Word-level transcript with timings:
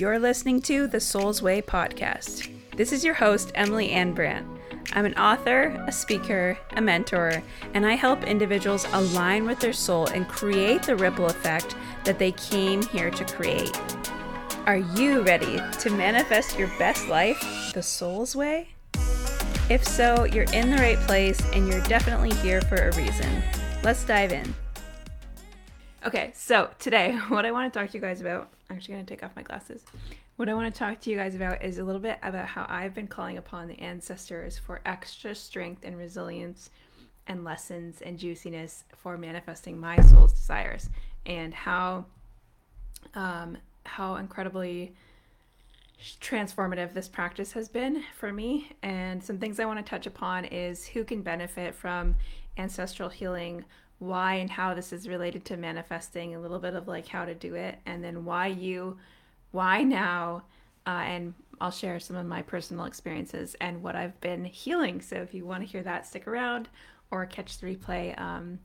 You're 0.00 0.18
listening 0.18 0.62
to 0.62 0.86
the 0.86 0.98
Soul's 0.98 1.42
Way 1.42 1.60
podcast. 1.60 2.50
This 2.74 2.90
is 2.90 3.04
your 3.04 3.12
host, 3.12 3.52
Emily 3.54 3.90
Anne 3.90 4.14
Brant. 4.14 4.46
I'm 4.94 5.04
an 5.04 5.12
author, 5.16 5.78
a 5.86 5.92
speaker, 5.92 6.56
a 6.70 6.80
mentor, 6.80 7.42
and 7.74 7.84
I 7.84 7.96
help 7.96 8.24
individuals 8.24 8.86
align 8.94 9.44
with 9.44 9.60
their 9.60 9.74
soul 9.74 10.06
and 10.06 10.26
create 10.26 10.84
the 10.84 10.96
ripple 10.96 11.26
effect 11.26 11.76
that 12.04 12.18
they 12.18 12.32
came 12.32 12.80
here 12.80 13.10
to 13.10 13.24
create. 13.26 13.78
Are 14.64 14.78
you 14.78 15.20
ready 15.20 15.60
to 15.80 15.90
manifest 15.90 16.58
your 16.58 16.68
best 16.78 17.06
life 17.08 17.38
the 17.74 17.82
soul's 17.82 18.34
way? 18.34 18.70
If 19.68 19.86
so, 19.86 20.24
you're 20.24 20.50
in 20.54 20.70
the 20.70 20.78
right 20.78 20.98
place 21.00 21.42
and 21.52 21.68
you're 21.68 21.82
definitely 21.82 22.32
here 22.36 22.62
for 22.62 22.88
a 22.88 22.96
reason. 22.96 23.42
Let's 23.82 24.04
dive 24.04 24.32
in. 24.32 24.54
Okay, 26.06 26.32
so 26.34 26.70
today, 26.78 27.12
what 27.28 27.44
I 27.44 27.50
want 27.50 27.70
to 27.70 27.78
talk 27.78 27.90
to 27.90 27.96
you 27.96 28.00
guys 28.00 28.22
about, 28.22 28.48
I'm 28.68 28.76
actually 28.76 28.94
going 28.94 29.06
to 29.06 29.14
take 29.14 29.22
off 29.22 29.32
my 29.36 29.42
glasses. 29.42 29.84
What 30.36 30.48
I 30.48 30.54
want 30.54 30.72
to 30.72 30.78
talk 30.78 30.98
to 31.00 31.10
you 31.10 31.16
guys 31.16 31.34
about 31.34 31.62
is 31.62 31.76
a 31.76 31.84
little 31.84 32.00
bit 32.00 32.18
about 32.22 32.46
how 32.46 32.64
I've 32.70 32.94
been 32.94 33.06
calling 33.06 33.36
upon 33.36 33.68
the 33.68 33.78
ancestors 33.78 34.56
for 34.56 34.80
extra 34.86 35.34
strength 35.34 35.84
and 35.84 35.98
resilience 35.98 36.70
and 37.26 37.44
lessons 37.44 38.00
and 38.00 38.18
juiciness 38.18 38.84
for 38.96 39.18
manifesting 39.18 39.78
my 39.78 40.00
soul's 40.00 40.32
desires 40.32 40.88
and 41.26 41.52
how 41.52 42.06
um, 43.14 43.58
how 43.84 44.16
incredibly 44.16 44.94
transformative 46.20 46.94
this 46.94 47.08
practice 47.08 47.52
has 47.52 47.68
been 47.68 48.02
for 48.16 48.32
me. 48.32 48.72
And 48.82 49.22
some 49.22 49.38
things 49.38 49.60
I 49.60 49.66
want 49.66 49.84
to 49.84 49.88
touch 49.88 50.06
upon 50.06 50.46
is 50.46 50.86
who 50.86 51.04
can 51.04 51.20
benefit 51.20 51.74
from 51.74 52.16
ancestral 52.56 53.10
healing, 53.10 53.64
why 54.00 54.34
and 54.34 54.50
how 54.50 54.74
this 54.74 54.92
is 54.92 55.06
related 55.06 55.44
to 55.44 55.56
manifesting, 55.56 56.34
a 56.34 56.40
little 56.40 56.58
bit 56.58 56.74
of 56.74 56.88
like 56.88 57.06
how 57.06 57.24
to 57.24 57.34
do 57.34 57.54
it, 57.54 57.78
and 57.86 58.02
then 58.02 58.24
why 58.24 58.48
you, 58.48 58.96
why 59.52 59.82
now, 59.82 60.42
uh, 60.86 61.02
and 61.04 61.34
I'll 61.60 61.70
share 61.70 62.00
some 62.00 62.16
of 62.16 62.26
my 62.26 62.40
personal 62.42 62.86
experiences 62.86 63.54
and 63.60 63.82
what 63.82 63.94
I've 63.94 64.18
been 64.22 64.46
healing. 64.46 65.02
So 65.02 65.16
if 65.16 65.34
you 65.34 65.44
want 65.44 65.62
to 65.62 65.68
hear 65.70 65.82
that, 65.82 66.06
stick 66.06 66.26
around 66.26 66.68
or 67.10 67.26
catch 67.26 67.58
the 67.58 67.76
replay. 67.76 68.18
Um, 68.18 68.58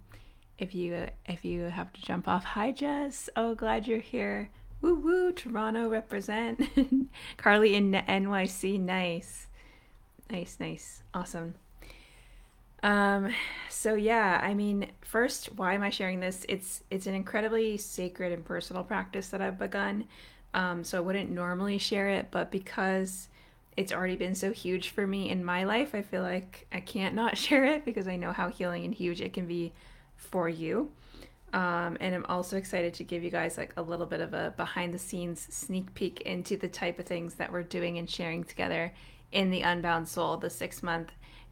if 0.58 0.74
you 0.74 1.08
if 1.26 1.44
you 1.44 1.64
have 1.64 1.92
to 1.92 2.02
jump 2.02 2.30
off, 2.30 2.46
hi 2.46 2.72
Jess. 2.72 3.30
Oh, 3.36 3.56
glad 3.56 3.88
you're 3.88 4.00
here. 4.00 4.50
Woo 4.82 4.96
woo, 4.96 5.32
Toronto 5.34 5.90
represent. 5.90 6.62
Carly 7.38 7.76
in 7.76 7.92
NYC, 7.92 8.80
nice, 8.80 9.48
nice, 10.30 10.56
nice, 10.62 11.04
awesome. 11.14 11.56
Um, 12.86 13.34
so 13.68 13.96
yeah, 13.96 14.40
I 14.44 14.54
mean, 14.54 14.92
first, 15.02 15.48
why 15.56 15.74
am 15.74 15.82
I 15.82 15.90
sharing 15.90 16.20
this? 16.20 16.46
It's 16.48 16.84
it's 16.92 17.08
an 17.08 17.16
incredibly 17.16 17.78
sacred 17.78 18.32
and 18.32 18.46
personal 18.46 18.84
practice 18.84 19.30
that 19.30 19.42
I've 19.42 19.58
begun. 19.58 20.06
Um, 20.54 20.84
so 20.84 21.00
I 21.00 21.02
wouldn't 21.02 21.32
normally 21.32 21.80
share 21.80 22.10
it, 22.10 22.28
but 22.30 22.52
because 22.52 23.28
it's 23.76 23.92
already 23.92 24.16
been 24.16 24.36
so 24.36 24.52
huge 24.52 24.90
for 24.90 25.08
me 25.08 25.32
in 25.32 25.44
my 25.44 25.64
life, 25.64 25.96
I 25.96 26.04
feel 26.04 26.22
like 26.22 26.68
I 26.72 26.80
can't 26.80 27.16
not 27.16 27.38
share 27.46 27.66
it 27.66 27.86
because 27.86 28.08
I 28.08 28.18
know 28.18 28.32
how 28.32 28.50
healing 28.50 28.86
and 28.86 28.94
huge 28.94 29.20
it 29.20 29.34
can 29.34 29.48
be 29.48 29.74
for 30.16 30.48
you. 30.48 30.92
Um, 31.54 31.98
and 32.00 32.14
I'm 32.14 32.26
also 32.26 32.56
excited 32.56 32.94
to 32.96 33.04
give 33.04 33.24
you 33.24 33.32
guys 33.32 33.58
like 33.58 33.74
a 33.78 33.82
little 33.82 34.06
bit 34.06 34.22
of 34.22 34.36
a 34.36 34.54
behind 34.58 34.94
the 34.94 35.00
scenes 35.00 35.48
sneak 35.50 35.92
peek 35.96 36.22
into 36.22 36.56
the 36.56 36.68
type 36.68 37.00
of 37.00 37.06
things 37.06 37.34
that 37.36 37.52
we're 37.52 37.64
doing 37.64 37.98
and 37.98 38.08
sharing 38.08 38.44
together 38.44 38.94
in 39.32 39.50
the 39.50 39.62
Unbound 39.62 40.08
Soul, 40.08 40.38
the 40.38 40.52
six 40.52 40.84
month 40.84 41.12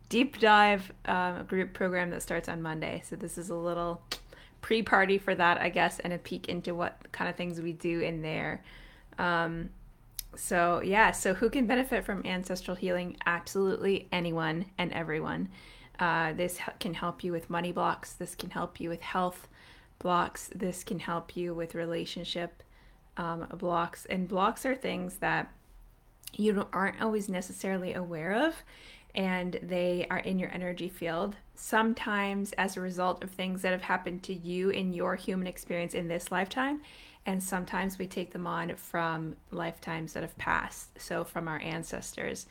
deep 0.09 0.39
dive 0.39 0.91
um, 1.05 1.45
group 1.45 1.73
program 1.73 2.09
that 2.11 2.21
starts 2.21 2.49
on 2.49 2.61
Monday. 2.61 3.01
So 3.05 3.15
this 3.15 3.37
is 3.37 3.49
a 3.49 3.55
little 3.55 4.01
pre 4.61 4.81
party 4.81 5.17
for 5.17 5.35
that, 5.35 5.59
I 5.61 5.69
guess, 5.69 5.99
and 5.99 6.13
a 6.13 6.17
peek 6.17 6.49
into 6.49 6.73
what 6.73 7.11
kind 7.11 7.29
of 7.29 7.35
things 7.35 7.61
we 7.61 7.73
do 7.73 7.99
in 7.99 8.21
there. 8.21 8.63
Um, 9.17 9.69
so 10.35 10.81
yeah, 10.83 11.11
so 11.11 11.33
who 11.33 11.49
can 11.49 11.67
benefit 11.67 12.05
from 12.05 12.25
ancestral 12.25 12.75
healing? 12.75 13.17
Absolutely 13.25 14.07
anyone 14.11 14.65
and 14.77 14.91
everyone. 14.93 15.49
Uh, 15.99 16.33
this 16.33 16.59
can 16.79 16.93
help 16.93 17.23
you 17.23 17.31
with 17.31 17.49
money 17.49 17.71
blocks. 17.71 18.13
This 18.13 18.33
can 18.33 18.49
help 18.49 18.79
you 18.79 18.89
with 18.89 19.01
health 19.01 19.47
blocks. 19.99 20.49
This 20.55 20.83
can 20.83 20.99
help 20.99 21.37
you 21.37 21.53
with 21.53 21.75
relationship 21.75 22.63
um, 23.17 23.45
blocks. 23.57 24.05
And 24.05 24.27
blocks 24.27 24.65
are 24.65 24.75
things 24.75 25.17
that 25.17 25.51
you 26.35 26.67
aren't 26.73 27.01
always 27.01 27.29
necessarily 27.29 27.93
aware 27.93 28.33
of 28.47 28.55
and 29.15 29.59
they 29.61 30.07
are 30.09 30.19
in 30.19 30.39
your 30.39 30.51
energy 30.51 30.89
field. 30.89 31.35
Sometimes 31.55 32.51
as 32.53 32.75
a 32.75 32.81
result 32.81 33.23
of 33.23 33.29
things 33.29 33.61
that 33.61 33.71
have 33.71 33.83
happened 33.83 34.23
to 34.23 34.33
you 34.33 34.69
in 34.69 34.93
your 34.93 35.15
human 35.15 35.47
experience 35.47 35.93
in 35.93 36.07
this 36.07 36.31
lifetime, 36.31 36.81
and 37.25 37.41
sometimes 37.41 37.97
we 37.97 38.07
take 38.07 38.31
them 38.31 38.47
on 38.47 38.75
from 38.75 39.35
lifetimes 39.51 40.13
that 40.13 40.23
have 40.23 40.37
passed, 40.37 40.99
so 40.99 41.23
from 41.23 41.47
our 41.47 41.59
ancestors. 41.59 42.47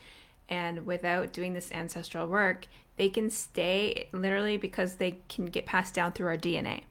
And 0.49 0.87
without 0.87 1.33
doing 1.33 1.53
this 1.53 1.71
ancestral 1.73 2.27
work, 2.27 2.67
they 2.97 3.09
can 3.09 3.31
stay 3.31 4.09
literally 4.13 4.57
because 4.57 4.97
they 4.97 5.19
can 5.29 5.47
get 5.47 5.67
passed 5.67 5.95
down 5.95 6.13
through 6.13 6.29
our 6.29 6.37
DNA. 6.37 6.83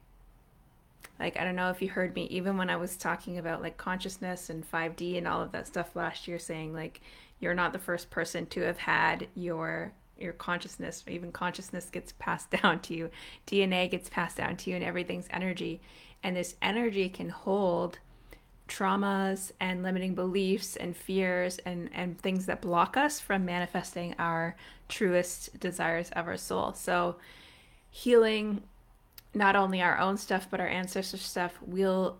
Like, 1.19 1.37
I 1.37 1.43
don't 1.43 1.55
know 1.55 1.69
if 1.69 1.81
you 1.81 1.89
heard 1.89 2.15
me, 2.15 2.25
even 2.25 2.57
when 2.57 2.69
I 2.69 2.77
was 2.77 2.97
talking 2.97 3.37
about 3.37 3.61
like 3.61 3.77
consciousness 3.77 4.49
and 4.49 4.69
5D 4.69 5.17
and 5.17 5.27
all 5.27 5.41
of 5.41 5.51
that 5.51 5.67
stuff 5.67 5.95
last 5.95 6.27
year, 6.27 6.39
saying 6.39 6.73
like, 6.73 7.01
you're 7.39 7.53
not 7.53 7.73
the 7.73 7.79
first 7.79 8.09
person 8.09 8.45
to 8.47 8.61
have 8.61 8.77
had 8.77 9.27
your 9.35 9.93
your 10.17 10.33
consciousness 10.33 11.03
or 11.07 11.11
even 11.11 11.31
consciousness 11.31 11.89
gets 11.89 12.13
passed 12.19 12.49
down 12.61 12.79
to 12.79 12.93
you. 12.93 13.09
Dna 13.47 13.89
gets 13.89 14.09
passed 14.09 14.37
down 14.37 14.55
to 14.57 14.69
you 14.69 14.75
and 14.75 14.85
everything's 14.85 15.27
energy. 15.31 15.81
And 16.23 16.35
this 16.35 16.55
energy 16.61 17.09
can 17.09 17.29
hold 17.29 17.97
traumas 18.67 19.51
and 19.59 19.83
limiting 19.83 20.15
beliefs 20.15 20.77
and 20.77 20.95
fears 20.95 21.57
and 21.65 21.89
and 21.93 22.17
things 22.19 22.45
that 22.45 22.61
block 22.61 22.95
us 22.95 23.19
from 23.19 23.43
manifesting 23.43 24.15
our 24.17 24.55
truest 24.87 25.59
desires 25.59 26.09
of 26.11 26.27
our 26.27 26.37
soul. 26.37 26.73
So 26.73 27.17
healing 27.89 28.63
not 29.33 29.55
only 29.55 29.81
our 29.81 29.97
own 29.97 30.17
stuff 30.17 30.47
but 30.49 30.59
our 30.59 30.67
ancestor 30.67 31.17
stuff 31.17 31.57
will 31.61 32.17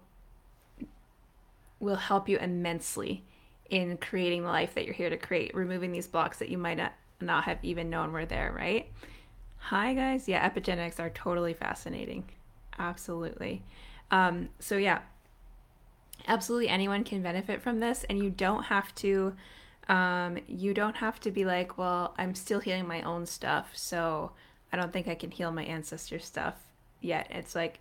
will 1.82 1.96
help 1.96 2.30
you 2.30 2.38
immensely 2.38 3.26
in 3.70 3.98
creating 3.98 4.44
the 4.44 4.50
life 4.50 4.76
that 4.76 4.86
you're 4.86 4.94
here 4.94 5.10
to 5.10 5.18
create, 5.18 5.56
removing 5.56 5.92
these 5.92 6.08
blocks 6.08 6.38
that 6.40 6.50
you 6.50 6.58
might 6.58 6.78
not, 6.78 6.94
not 7.20 7.46
have 7.46 7.58
even 7.64 7.90
known 7.90 8.12
were 8.12 8.26
there, 8.26 8.54
right? 8.56 8.92
Hi, 9.58 9.94
guys. 9.94 10.28
Yeah, 10.28 10.48
epigenetics 10.48 11.00
are 11.00 11.10
totally 11.10 11.54
fascinating. 11.54 12.26
Absolutely. 12.78 13.64
Um, 14.12 14.50
so, 14.60 14.78
yeah, 14.78 15.00
absolutely 16.28 16.68
anyone 16.68 17.04
can 17.04 17.22
benefit 17.22 17.62
from 17.62 17.80
this, 17.80 18.06
and 18.10 18.22
you 18.22 18.30
don't 18.30 18.64
have 18.64 18.94
to. 18.96 19.34
Um, 19.90 20.38
you 20.48 20.74
don't 20.74 20.98
have 20.98 21.20
to 21.22 21.32
be 21.32 21.44
like, 21.44 21.78
well, 21.78 22.14
I'm 22.18 22.36
still 22.36 22.60
healing 22.60 22.88
my 22.88 23.02
own 23.02 23.26
stuff, 23.26 23.72
so 23.74 24.32
I 24.72 24.78
don't 24.78 24.94
think 24.94 25.08
I 25.08 25.16
can 25.16 25.32
heal 25.32 25.52
my 25.52 25.64
ancestor 25.64 26.20
stuff 26.20 26.56
yet. 27.02 27.28
It's 27.30 27.56
like 27.56 27.80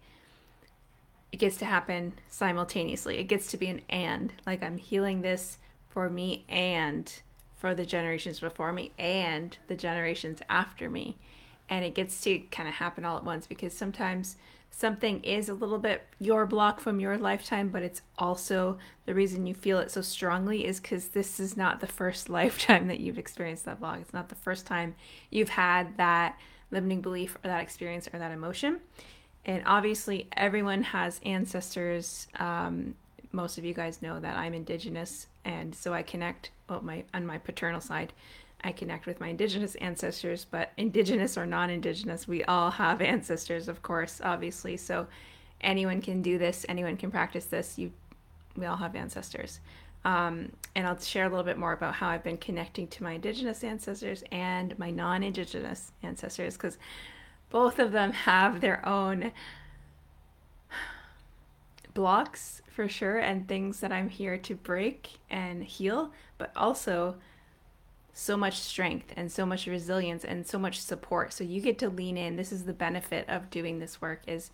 it 1.32 1.36
gets 1.36 1.56
to 1.58 1.64
happen 1.64 2.14
simultaneously. 2.28 3.18
It 3.18 3.24
gets 3.24 3.48
to 3.48 3.56
be 3.56 3.68
an 3.68 3.82
and. 3.88 4.32
Like 4.46 4.62
I'm 4.62 4.78
healing 4.78 5.22
this 5.22 5.58
for 5.88 6.08
me 6.08 6.44
and 6.48 7.12
for 7.56 7.74
the 7.74 7.84
generations 7.84 8.40
before 8.40 8.72
me 8.72 8.92
and 8.98 9.56
the 9.68 9.76
generations 9.76 10.40
after 10.48 10.88
me. 10.88 11.16
And 11.68 11.84
it 11.84 11.94
gets 11.94 12.20
to 12.22 12.38
kind 12.50 12.68
of 12.68 12.74
happen 12.74 13.04
all 13.04 13.16
at 13.16 13.24
once 13.24 13.46
because 13.46 13.72
sometimes 13.72 14.36
something 14.70 15.22
is 15.22 15.48
a 15.48 15.54
little 15.54 15.78
bit 15.78 16.02
your 16.18 16.46
block 16.46 16.80
from 16.80 17.00
your 17.00 17.18
lifetime, 17.18 17.68
but 17.68 17.82
it's 17.82 18.02
also 18.18 18.78
the 19.04 19.14
reason 19.14 19.46
you 19.46 19.54
feel 19.54 19.78
it 19.78 19.90
so 19.90 20.00
strongly 20.00 20.64
is 20.64 20.80
because 20.80 21.08
this 21.08 21.38
is 21.38 21.56
not 21.56 21.80
the 21.80 21.86
first 21.86 22.28
lifetime 22.30 22.88
that 22.88 23.00
you've 23.00 23.18
experienced 23.18 23.66
that 23.66 23.80
block. 23.80 23.98
It's 24.00 24.14
not 24.14 24.28
the 24.28 24.34
first 24.34 24.66
time 24.66 24.94
you've 25.30 25.50
had 25.50 25.96
that 25.98 26.38
limiting 26.70 27.00
belief 27.00 27.36
or 27.44 27.48
that 27.48 27.62
experience 27.62 28.08
or 28.12 28.18
that 28.18 28.32
emotion. 28.32 28.80
And 29.44 29.62
obviously, 29.66 30.28
everyone 30.36 30.82
has 30.82 31.20
ancestors 31.24 32.28
um, 32.38 32.94
most 33.32 33.58
of 33.58 33.64
you 33.64 33.74
guys 33.74 34.02
know 34.02 34.18
that 34.20 34.36
I'm 34.36 34.54
indigenous, 34.54 35.26
and 35.44 35.74
so 35.74 35.92
I 35.94 36.02
connect. 36.02 36.50
Well, 36.68 36.82
my 36.82 37.04
on 37.14 37.26
my 37.26 37.38
paternal 37.38 37.80
side, 37.80 38.12
I 38.62 38.72
connect 38.72 39.06
with 39.06 39.20
my 39.20 39.28
indigenous 39.28 39.74
ancestors. 39.76 40.44
But 40.44 40.72
indigenous 40.76 41.38
or 41.38 41.46
non-indigenous, 41.46 42.26
we 42.26 42.44
all 42.44 42.70
have 42.72 43.00
ancestors, 43.00 43.68
of 43.68 43.82
course, 43.82 44.20
obviously. 44.22 44.76
So 44.76 45.06
anyone 45.60 46.00
can 46.02 46.22
do 46.22 46.38
this. 46.38 46.66
Anyone 46.68 46.96
can 46.96 47.10
practice 47.10 47.46
this. 47.46 47.78
You, 47.78 47.92
we 48.56 48.66
all 48.66 48.76
have 48.76 48.96
ancestors. 48.96 49.60
Um, 50.04 50.52
and 50.74 50.86
I'll 50.86 50.98
share 50.98 51.26
a 51.26 51.28
little 51.28 51.44
bit 51.44 51.58
more 51.58 51.72
about 51.72 51.94
how 51.94 52.08
I've 52.08 52.24
been 52.24 52.38
connecting 52.38 52.88
to 52.88 53.02
my 53.02 53.12
indigenous 53.12 53.62
ancestors 53.62 54.24
and 54.32 54.78
my 54.78 54.90
non-indigenous 54.90 55.92
ancestors 56.02 56.56
because 56.56 56.78
both 57.50 57.78
of 57.78 57.92
them 57.92 58.12
have 58.12 58.60
their 58.60 58.86
own 58.88 59.32
blocks 61.92 62.62
for 62.68 62.88
sure 62.88 63.18
and 63.18 63.46
things 63.46 63.80
that 63.80 63.92
I'm 63.92 64.08
here 64.08 64.38
to 64.38 64.54
break 64.54 65.18
and 65.28 65.62
heal, 65.62 66.12
but 66.38 66.52
also 66.56 67.16
so 68.12 68.36
much 68.36 68.58
strength 68.58 69.12
and 69.16 69.30
so 69.30 69.44
much 69.44 69.66
resilience 69.66 70.24
and 70.24 70.46
so 70.46 70.58
much 70.58 70.80
support. 70.80 71.32
So 71.32 71.44
you 71.44 71.60
get 71.60 71.78
to 71.80 71.88
lean 71.88 72.16
in. 72.16 72.36
This 72.36 72.52
is 72.52 72.64
the 72.64 72.72
benefit 72.72 73.28
of 73.28 73.50
doing 73.50 73.78
this 73.78 74.00
work 74.00 74.22
is 74.26 74.50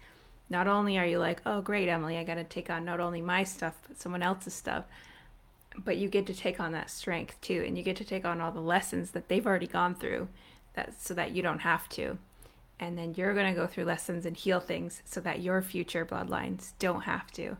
not 0.48 0.66
only 0.66 0.98
are 0.98 1.06
you 1.06 1.18
like, 1.18 1.40
"Oh, 1.44 1.60
great, 1.60 1.88
Emily, 1.88 2.16
I 2.16 2.24
got 2.24 2.36
to 2.36 2.44
take 2.44 2.70
on 2.70 2.84
not 2.84 3.00
only 3.00 3.20
my 3.20 3.44
stuff, 3.44 3.74
but 3.86 3.98
someone 3.98 4.22
else's 4.22 4.54
stuff." 4.54 4.84
But 5.84 5.96
you 5.96 6.08
get 6.08 6.26
to 6.26 6.34
take 6.34 6.60
on 6.60 6.72
that 6.72 6.90
strength 6.90 7.40
too 7.40 7.62
and 7.66 7.76
you 7.76 7.82
get 7.82 7.96
to 7.96 8.04
take 8.04 8.24
on 8.24 8.40
all 8.40 8.52
the 8.52 8.60
lessons 8.60 9.10
that 9.12 9.28
they've 9.28 9.46
already 9.46 9.66
gone 9.66 9.94
through 9.94 10.28
that 10.74 11.00
so 11.00 11.14
that 11.14 11.32
you 11.34 11.42
don't 11.42 11.60
have 11.60 11.88
to. 11.90 12.18
And 12.78 12.98
then 12.98 13.14
you're 13.16 13.34
going 13.34 13.52
to 13.52 13.58
go 13.58 13.66
through 13.66 13.84
lessons 13.84 14.26
and 14.26 14.36
heal 14.36 14.60
things 14.60 15.02
so 15.04 15.20
that 15.20 15.40
your 15.40 15.62
future 15.62 16.04
bloodlines 16.04 16.72
don't 16.78 17.02
have 17.02 17.30
to. 17.32 17.56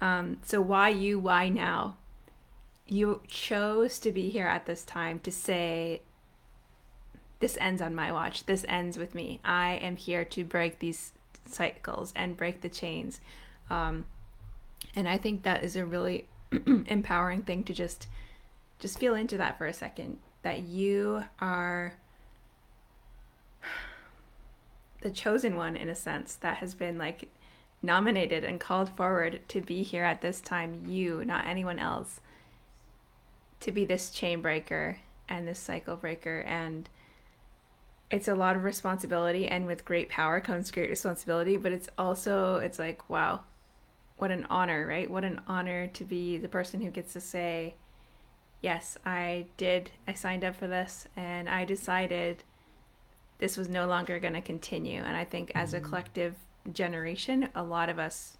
Um, 0.00 0.38
so 0.44 0.60
why 0.60 0.90
you 0.90 1.18
why 1.18 1.48
now? 1.48 1.96
You 2.86 3.22
chose 3.28 3.98
to 4.00 4.12
be 4.12 4.30
here 4.30 4.46
at 4.46 4.66
this 4.66 4.82
time 4.84 5.20
to 5.20 5.30
say 5.30 6.02
this 7.38 7.56
ends 7.60 7.80
on 7.80 7.94
my 7.94 8.12
watch. 8.12 8.44
This 8.44 8.64
ends 8.68 8.98
with 8.98 9.14
me. 9.14 9.40
I 9.44 9.74
am 9.74 9.96
here 9.96 10.24
to 10.26 10.44
break 10.44 10.80
these 10.80 11.12
cycles 11.46 12.12
and 12.14 12.36
break 12.36 12.60
the 12.60 12.68
chains. 12.68 13.20
Um, 13.70 14.04
and 14.94 15.08
i 15.08 15.16
think 15.16 15.42
that 15.42 15.62
is 15.62 15.76
a 15.76 15.84
really 15.84 16.26
empowering 16.86 17.42
thing 17.42 17.64
to 17.64 17.72
just 17.72 18.06
just 18.78 18.98
feel 18.98 19.14
into 19.14 19.36
that 19.36 19.58
for 19.58 19.66
a 19.66 19.72
second 19.72 20.18
that 20.42 20.60
you 20.60 21.22
are 21.40 21.94
the 25.02 25.10
chosen 25.10 25.56
one 25.56 25.76
in 25.76 25.88
a 25.88 25.94
sense 25.94 26.34
that 26.36 26.58
has 26.58 26.74
been 26.74 26.98
like 26.98 27.28
nominated 27.82 28.44
and 28.44 28.60
called 28.60 28.90
forward 28.96 29.40
to 29.48 29.60
be 29.60 29.82
here 29.82 30.04
at 30.04 30.20
this 30.20 30.40
time 30.40 30.84
you 30.86 31.24
not 31.24 31.46
anyone 31.46 31.78
else 31.78 32.20
to 33.60 33.70
be 33.70 33.84
this 33.84 34.10
chain 34.10 34.40
breaker 34.40 34.96
and 35.28 35.46
this 35.46 35.58
cycle 35.58 35.96
breaker. 35.96 36.40
And 36.40 36.88
it's 38.10 38.26
a 38.26 38.34
lot 38.34 38.56
of 38.56 38.64
responsibility 38.64 39.46
and 39.46 39.66
with 39.66 39.84
great 39.84 40.08
power 40.08 40.40
comes 40.40 40.72
great 40.72 40.90
responsibility 40.90 41.56
but 41.56 41.70
it's 41.70 41.88
also 41.96 42.56
it's 42.56 42.76
like 42.76 43.08
wow 43.08 43.38
what 44.20 44.30
an 44.30 44.46
honor, 44.50 44.86
right? 44.86 45.10
What 45.10 45.24
an 45.24 45.40
honor 45.46 45.86
to 45.88 46.04
be 46.04 46.36
the 46.36 46.48
person 46.48 46.80
who 46.80 46.90
gets 46.90 47.14
to 47.14 47.20
say, 47.20 47.74
yes, 48.60 48.98
I 49.06 49.46
did, 49.56 49.90
I 50.06 50.12
signed 50.12 50.44
up 50.44 50.56
for 50.56 50.66
this 50.66 51.06
and 51.16 51.48
I 51.48 51.64
decided 51.64 52.44
this 53.38 53.56
was 53.56 53.68
no 53.68 53.86
longer 53.86 54.18
going 54.18 54.34
to 54.34 54.42
continue. 54.42 55.02
And 55.02 55.16
I 55.16 55.24
think 55.24 55.52
as 55.54 55.72
a 55.72 55.78
mm-hmm. 55.78 55.88
collective 55.88 56.34
generation, 56.70 57.48
a 57.54 57.62
lot 57.62 57.88
of 57.88 57.98
us 57.98 58.36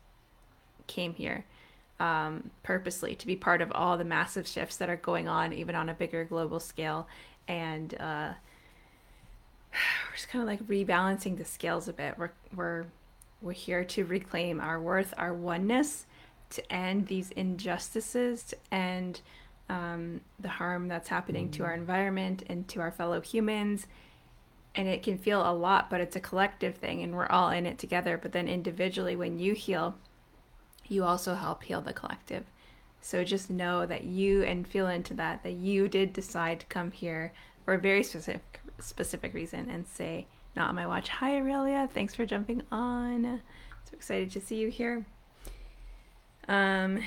came 0.87 1.15
here 1.15 1.47
um, 1.99 2.51
purposely 2.63 3.15
to 3.15 3.27
be 3.27 3.37
part 3.37 3.63
of 3.63 3.73
all 3.73 3.97
the 3.97 4.05
massive 4.05 4.47
shifts 4.47 4.77
that 4.77 4.91
are 4.91 4.97
going 4.97 5.29
on, 5.29 5.55
even 5.55 5.75
on 5.75 5.89
a 5.89 5.95
bigger 5.95 6.25
global 6.25 6.61
scale. 6.61 7.09
And 7.49 7.95
uh, 7.99 8.33
we're 9.73 10.15
just 10.15 10.29
kind 10.29 10.43
of 10.43 10.49
like 10.49 10.63
rebalancing 10.67 11.39
the 11.39 11.45
scales 11.47 11.89
a 11.89 11.95
bit. 11.95 12.19
We're, 12.19 12.33
we're 12.55 12.85
we're 13.43 13.53
here 13.53 13.85
to 13.85 14.05
reclaim 14.05 14.61
our 14.61 14.81
worth, 14.81 15.15
our 15.17 15.33
oneness, 15.33 16.07
to 16.51 16.73
end 16.73 17.07
these 17.07 17.31
injustices, 17.31 18.43
to 18.45 18.57
end 18.73 19.21
um, 19.69 20.21
the 20.39 20.49
harm 20.49 20.89
that's 20.89 21.09
happening 21.09 21.51
to 21.53 21.65
our 21.65 21.73
environment 21.73 22.43
and 22.49 22.67
to 22.69 22.81
our 22.81 22.91
fellow 22.91 23.21
humans. 23.21 23.87
And 24.75 24.89
it 24.89 25.03
can 25.03 25.19
feel 25.19 25.49
a 25.49 25.55
lot, 25.55 25.91
but 25.91 26.01
it's 26.01 26.17
a 26.17 26.21
collective 26.21 26.77
thing, 26.77 27.03
and 27.03 27.15
we're 27.15 27.27
all 27.27 27.51
in 27.51 27.67
it 27.67 27.79
together. 27.79 28.19
But 28.19 28.33
then 28.33 28.49
individually, 28.49 29.17
when 29.17 29.39
you 29.39 29.55
heal, 29.55 29.97
you 30.89 31.05
also 31.05 31.35
help 31.35 31.65
heal 31.65 31.81
the 31.81 31.93
collective. 31.93 32.45
So 33.01 33.25
just 33.25 33.49
know 33.51 33.87
that 33.87 34.05
you 34.05 34.43
and 34.43 34.67
feel 34.67 34.87
into 34.87 35.15
that 35.15 35.43
that 35.43 35.55
you 35.55 35.89
did 35.89 36.13
decide 36.13 36.61
to 36.61 36.67
come 36.67 36.91
here 36.91 37.33
for 37.65 37.75
a 37.75 37.79
very 37.79 38.03
specific 38.03 38.61
specific 38.79 39.35
reason 39.35 39.71
and 39.71 39.87
say, 39.87 40.27
not 40.57 40.69
on 40.69 40.75
my 40.75 40.87
watch. 40.87 41.09
Hi, 41.09 41.37
Aurelia. 41.37 41.89
Thanks 41.93 42.15
for 42.15 42.27
jumping 42.27 42.63
on. 42.71 43.41
So 43.85 43.95
excited 43.95 44.31
to 44.33 44.41
see 44.41 44.57
you 44.57 44.69
here. 44.69 45.05
Um, 46.49 47.03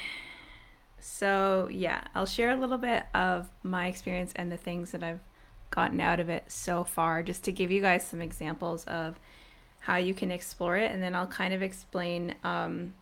so 1.00 1.68
yeah, 1.72 2.02
I'll 2.16 2.26
share 2.26 2.52
a 2.52 2.56
little 2.56 2.78
bit 2.78 3.04
of 3.14 3.50
my 3.62 3.88
experience 3.88 4.32
and 4.36 4.52
the 4.52 4.58
things 4.58 4.92
that 4.92 5.04
I've 5.04 5.20
gotten 5.70 6.00
out 6.00 6.20
of 6.20 6.30
it 6.30 6.46
so 6.48 6.84
far, 6.84 7.24
just 7.24 7.44
to 7.44 7.52
give 7.52 7.72
you 7.72 7.82
guys 7.82 8.06
some 8.06 8.22
examples 8.22 8.86
of 8.86 9.20
how 9.80 9.98
you 9.98 10.14
can 10.14 10.32
explore 10.32 10.78
it, 10.78 10.92
and 10.92 11.04
then 11.04 11.14
I'll 11.14 11.28
kind 11.28 11.54
of 11.54 11.62
explain 11.62 12.36
um, 12.44 12.94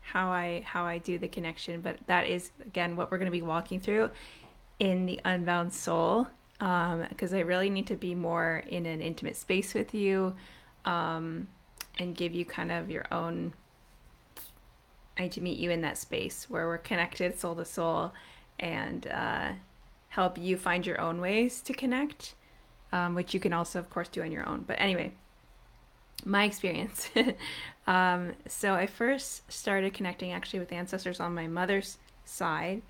how 0.00 0.30
I 0.30 0.62
how 0.64 0.84
I 0.84 0.98
do 0.98 1.18
the 1.18 1.28
connection. 1.28 1.82
But 1.82 1.98
that 2.06 2.26
is 2.26 2.50
again 2.64 2.96
what 2.96 3.10
we're 3.10 3.18
going 3.18 3.30
to 3.30 3.32
be 3.32 3.42
walking 3.42 3.80
through 3.80 4.10
in 4.78 5.06
the 5.06 5.20
Unbound 5.24 5.72
Soul 5.72 6.28
because 6.64 7.32
um, 7.32 7.38
I 7.38 7.40
really 7.40 7.68
need 7.68 7.86
to 7.88 7.96
be 7.96 8.14
more 8.14 8.62
in 8.68 8.86
an 8.86 9.02
intimate 9.02 9.36
space 9.36 9.74
with 9.74 9.92
you 9.92 10.34
um, 10.86 11.46
and 11.98 12.16
give 12.16 12.32
you 12.32 12.46
kind 12.46 12.72
of 12.72 12.90
your 12.90 13.04
own. 13.12 13.52
I 15.18 15.22
need 15.22 15.32
to 15.32 15.42
meet 15.42 15.58
you 15.58 15.70
in 15.70 15.82
that 15.82 15.98
space 15.98 16.46
where 16.48 16.66
we're 16.66 16.78
connected 16.78 17.38
soul 17.38 17.54
to 17.56 17.66
soul 17.66 18.12
and 18.58 19.06
uh, 19.08 19.50
help 20.08 20.38
you 20.38 20.56
find 20.56 20.86
your 20.86 20.98
own 21.00 21.20
ways 21.20 21.60
to 21.60 21.74
connect, 21.74 22.34
um, 22.92 23.14
which 23.14 23.34
you 23.34 23.40
can 23.40 23.52
also, 23.52 23.78
of 23.78 23.90
course, 23.90 24.08
do 24.08 24.22
on 24.22 24.32
your 24.32 24.48
own. 24.48 24.64
But 24.66 24.80
anyway, 24.80 25.12
my 26.24 26.44
experience. 26.44 27.10
um, 27.86 28.32
so 28.48 28.72
I 28.72 28.86
first 28.86 29.52
started 29.52 29.92
connecting 29.92 30.32
actually 30.32 30.60
with 30.60 30.72
ancestors 30.72 31.20
on 31.20 31.34
my 31.34 31.46
mother's 31.46 31.98
side 32.24 32.80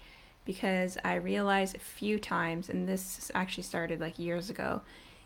because 0.45 0.99
I 1.05 1.15
realized 1.15 1.77
a 1.77 1.81
few 1.81 2.19
times, 2.19 2.69
and 2.69 2.89
this 2.89 3.31
actually 3.35 3.63
started 3.63 4.01
like 4.01 4.19
years 4.19 4.51
ago 4.51 4.83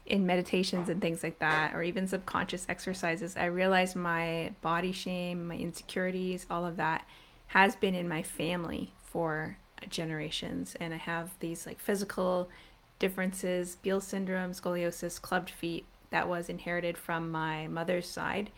in 0.07 0.25
meditations 0.27 0.89
and 0.89 1.01
things 1.03 1.23
like 1.23 1.39
that, 1.39 1.75
or 1.75 1.83
even 1.83 2.07
subconscious 2.07 2.67
exercises, 2.69 3.37
I 3.37 3.47
realized 3.47 3.95
my 3.95 4.53
body 4.63 4.93
shame, 4.93 5.49
my 5.49 5.57
insecurities, 5.57 6.47
all 6.51 6.65
of 6.65 6.77
that 6.77 7.07
has 7.49 7.77
been 7.77 7.95
in 7.95 8.09
my 8.09 8.23
family 8.23 8.93
for 9.03 9.59
generations. 9.89 10.77
And 10.81 10.95
I 10.95 10.99
have 10.99 11.31
these 11.41 11.67
like 11.67 11.79
physical 11.79 12.49
differences, 12.99 13.77
Beal 13.77 14.01
syndrome, 14.01 14.53
scoliosis, 14.53 15.21
clubbed 15.21 15.51
feet 15.51 15.85
that 16.11 16.29
was 16.29 16.49
inherited 16.49 16.97
from 16.97 17.31
my 17.31 17.69
mother's 17.69 18.09
side 18.09 18.51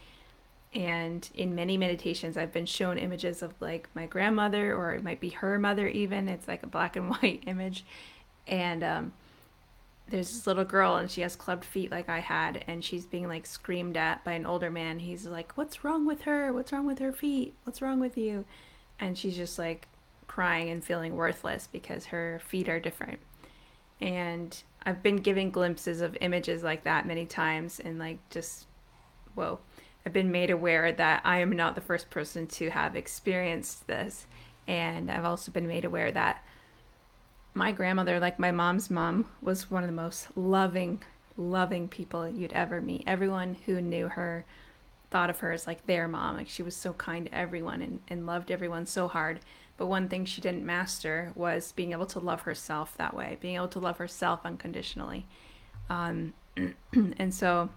and 0.72 1.31
in 1.34 1.52
many 1.52 1.76
meditations 1.76 2.37
i've 2.37 2.52
been 2.52 2.67
shown 2.67 2.96
images 2.96 3.43
of 3.43 3.52
like 3.61 3.88
my 3.94 4.06
grandmother 4.06 4.75
or 4.75 4.94
it 4.94 5.02
might 5.02 5.20
be 5.20 5.31
her 5.31 5.58
mother 5.58 5.88
even. 5.88 6.28
It's 6.28 6.49
like 6.49 6.62
a 6.62 6.67
black 6.69 6.96
and 6.96 7.11
white 7.22 7.43
image. 7.46 7.84
And 8.46 8.82
um, 8.82 9.12
there's 10.08 10.31
this 10.32 10.46
little 10.46 10.64
girl 10.64 10.96
and 10.96 11.11
she 11.11 11.20
has 11.20 11.37
clubbed 11.37 11.64
feet 11.64 11.90
like 11.90 12.08
i 12.08 12.19
had 12.19 12.64
and 12.67 12.84
she's 12.84 13.06
being 13.06 13.28
like 13.28 13.46
screamed 13.46 13.96
at 13.96 14.25
by 14.25 14.32
an 14.32 14.46
older 14.46 14.70
man. 14.70 14.99
He's 14.99 15.26
like 15.26 15.52
what's 15.56 15.84
wrong 15.84 16.06
with 16.06 16.22
her? 16.22 16.52
What's 16.52 16.73
wrong 16.73 16.87
with 16.87 16.99
her 16.99 17.12
feet? 17.12 17.55
What's 17.64 17.82
wrong 17.82 18.00
with 18.00 18.16
you? 18.16 18.44
And 18.99 19.16
she's 19.16 19.37
just 19.37 19.58
like 19.58 19.88
crying 20.26 20.69
and 20.70 20.84
feeling 20.84 21.16
worthless 21.16 21.69
because 21.70 22.06
her 22.06 22.40
feet 22.47 22.68
are 22.68 22.80
different. 22.80 23.21
And 24.00 24.62
i've 24.87 25.02
been 25.02 25.16
given 25.16 25.50
glimpses 25.50 26.00
of 26.00 26.16
images 26.23 26.62
like 26.62 26.85
that 26.85 27.06
many 27.06 27.26
times 27.26 27.80
and 27.80 27.99
like 27.99 28.18
just 28.30 28.66
whoa 29.35 29.59
I've 30.04 30.12
been 30.12 30.30
made 30.30 30.50
aware 30.50 30.92
that 30.92 31.23
I 31.25 31.38
am 31.38 31.52
not 31.52 31.75
the 31.75 31.80
first 31.80 32.11
person 32.11 32.47
to 32.49 32.71
have 32.71 32.97
experienced 32.97 33.87
this. 33.87 34.26
And 34.66 35.11
I've 35.11 35.25
also 35.25 35.52
been 35.52 35.66
made 35.66 35.85
aware 35.85 36.11
that 36.12 36.45
my 37.54 37.73
grandmother, 37.73 38.21
like 38.21 38.38
my 38.38 38.50
mom's 38.50 38.90
mom, 38.90 39.26
was 39.42 39.71
one 39.71 39.83
of 39.83 39.88
the 39.88 39.97
most 39.97 40.28
loving, 40.37 41.02
loving 41.37 41.88
people 41.88 42.28
you'd 42.28 42.52
ever 42.52 42.80
meet. 42.80 43.02
Everyone 43.07 43.57
who 43.66 43.80
knew 43.80 44.09
her 44.09 44.45
thought 45.11 45.30
of 45.30 45.40
her 45.40 45.52
as 45.52 45.66
like 45.66 45.87
their 45.87 46.07
mom. 46.07 46.37
Like 46.37 46.49
she 46.49 46.62
was 46.62 46.76
so 46.76 46.92
kind 46.92 47.26
to 47.26 47.35
everyone 47.35 47.83
and, 47.83 48.00
and 48.09 48.26
loved 48.26 48.50
everyone 48.50 48.87
so 48.87 49.09
hard. 49.09 49.40
But 49.76 49.87
one 49.87 50.09
thing 50.09 50.25
she 50.25 50.40
didn't 50.40 50.64
master 50.64 51.33
was 51.35 51.73
being 51.73 51.92
able 51.92 52.07
to 52.07 52.21
love 52.21 52.42
herself 52.42 52.97
that 52.99 53.14
way, 53.14 53.38
being 53.40 53.57
able 53.57 53.69
to 53.69 53.78
love 53.78 53.99
herself 53.99 54.40
unconditionally. 54.45 55.26
Um, 55.88 56.35
and 56.92 57.35
so 57.35 57.71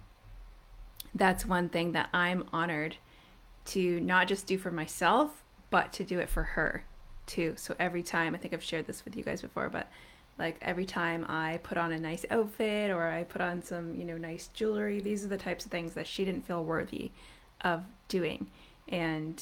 that's 1.15 1.45
one 1.45 1.69
thing 1.69 1.91
that 1.93 2.09
I'm 2.13 2.45
honored 2.51 2.97
to 3.65 3.99
not 4.01 4.27
just 4.27 4.47
do 4.47 4.57
for 4.57 4.71
myself, 4.71 5.43
but 5.69 5.93
to 5.93 6.03
do 6.03 6.19
it 6.19 6.29
for 6.29 6.43
her 6.43 6.83
too. 7.25 7.53
So 7.55 7.75
every 7.79 8.03
time, 8.03 8.35
I 8.35 8.37
think 8.37 8.53
I've 8.53 8.63
shared 8.63 8.87
this 8.87 9.05
with 9.05 9.15
you 9.15 9.23
guys 9.23 9.41
before, 9.41 9.69
but 9.69 9.89
like 10.37 10.57
every 10.61 10.85
time 10.85 11.25
I 11.29 11.59
put 11.63 11.77
on 11.77 11.91
a 11.91 11.99
nice 11.99 12.25
outfit 12.29 12.91
or 12.91 13.07
I 13.07 13.23
put 13.23 13.41
on 13.41 13.61
some, 13.61 13.95
you 13.95 14.03
know, 14.03 14.17
nice 14.17 14.47
jewelry, 14.53 14.99
these 14.99 15.23
are 15.23 15.29
the 15.29 15.37
types 15.37 15.65
of 15.65 15.71
things 15.71 15.93
that 15.93 16.07
she 16.07 16.25
didn't 16.25 16.45
feel 16.45 16.63
worthy 16.63 17.11
of 17.61 17.83
doing. 18.07 18.47
And 18.87 19.41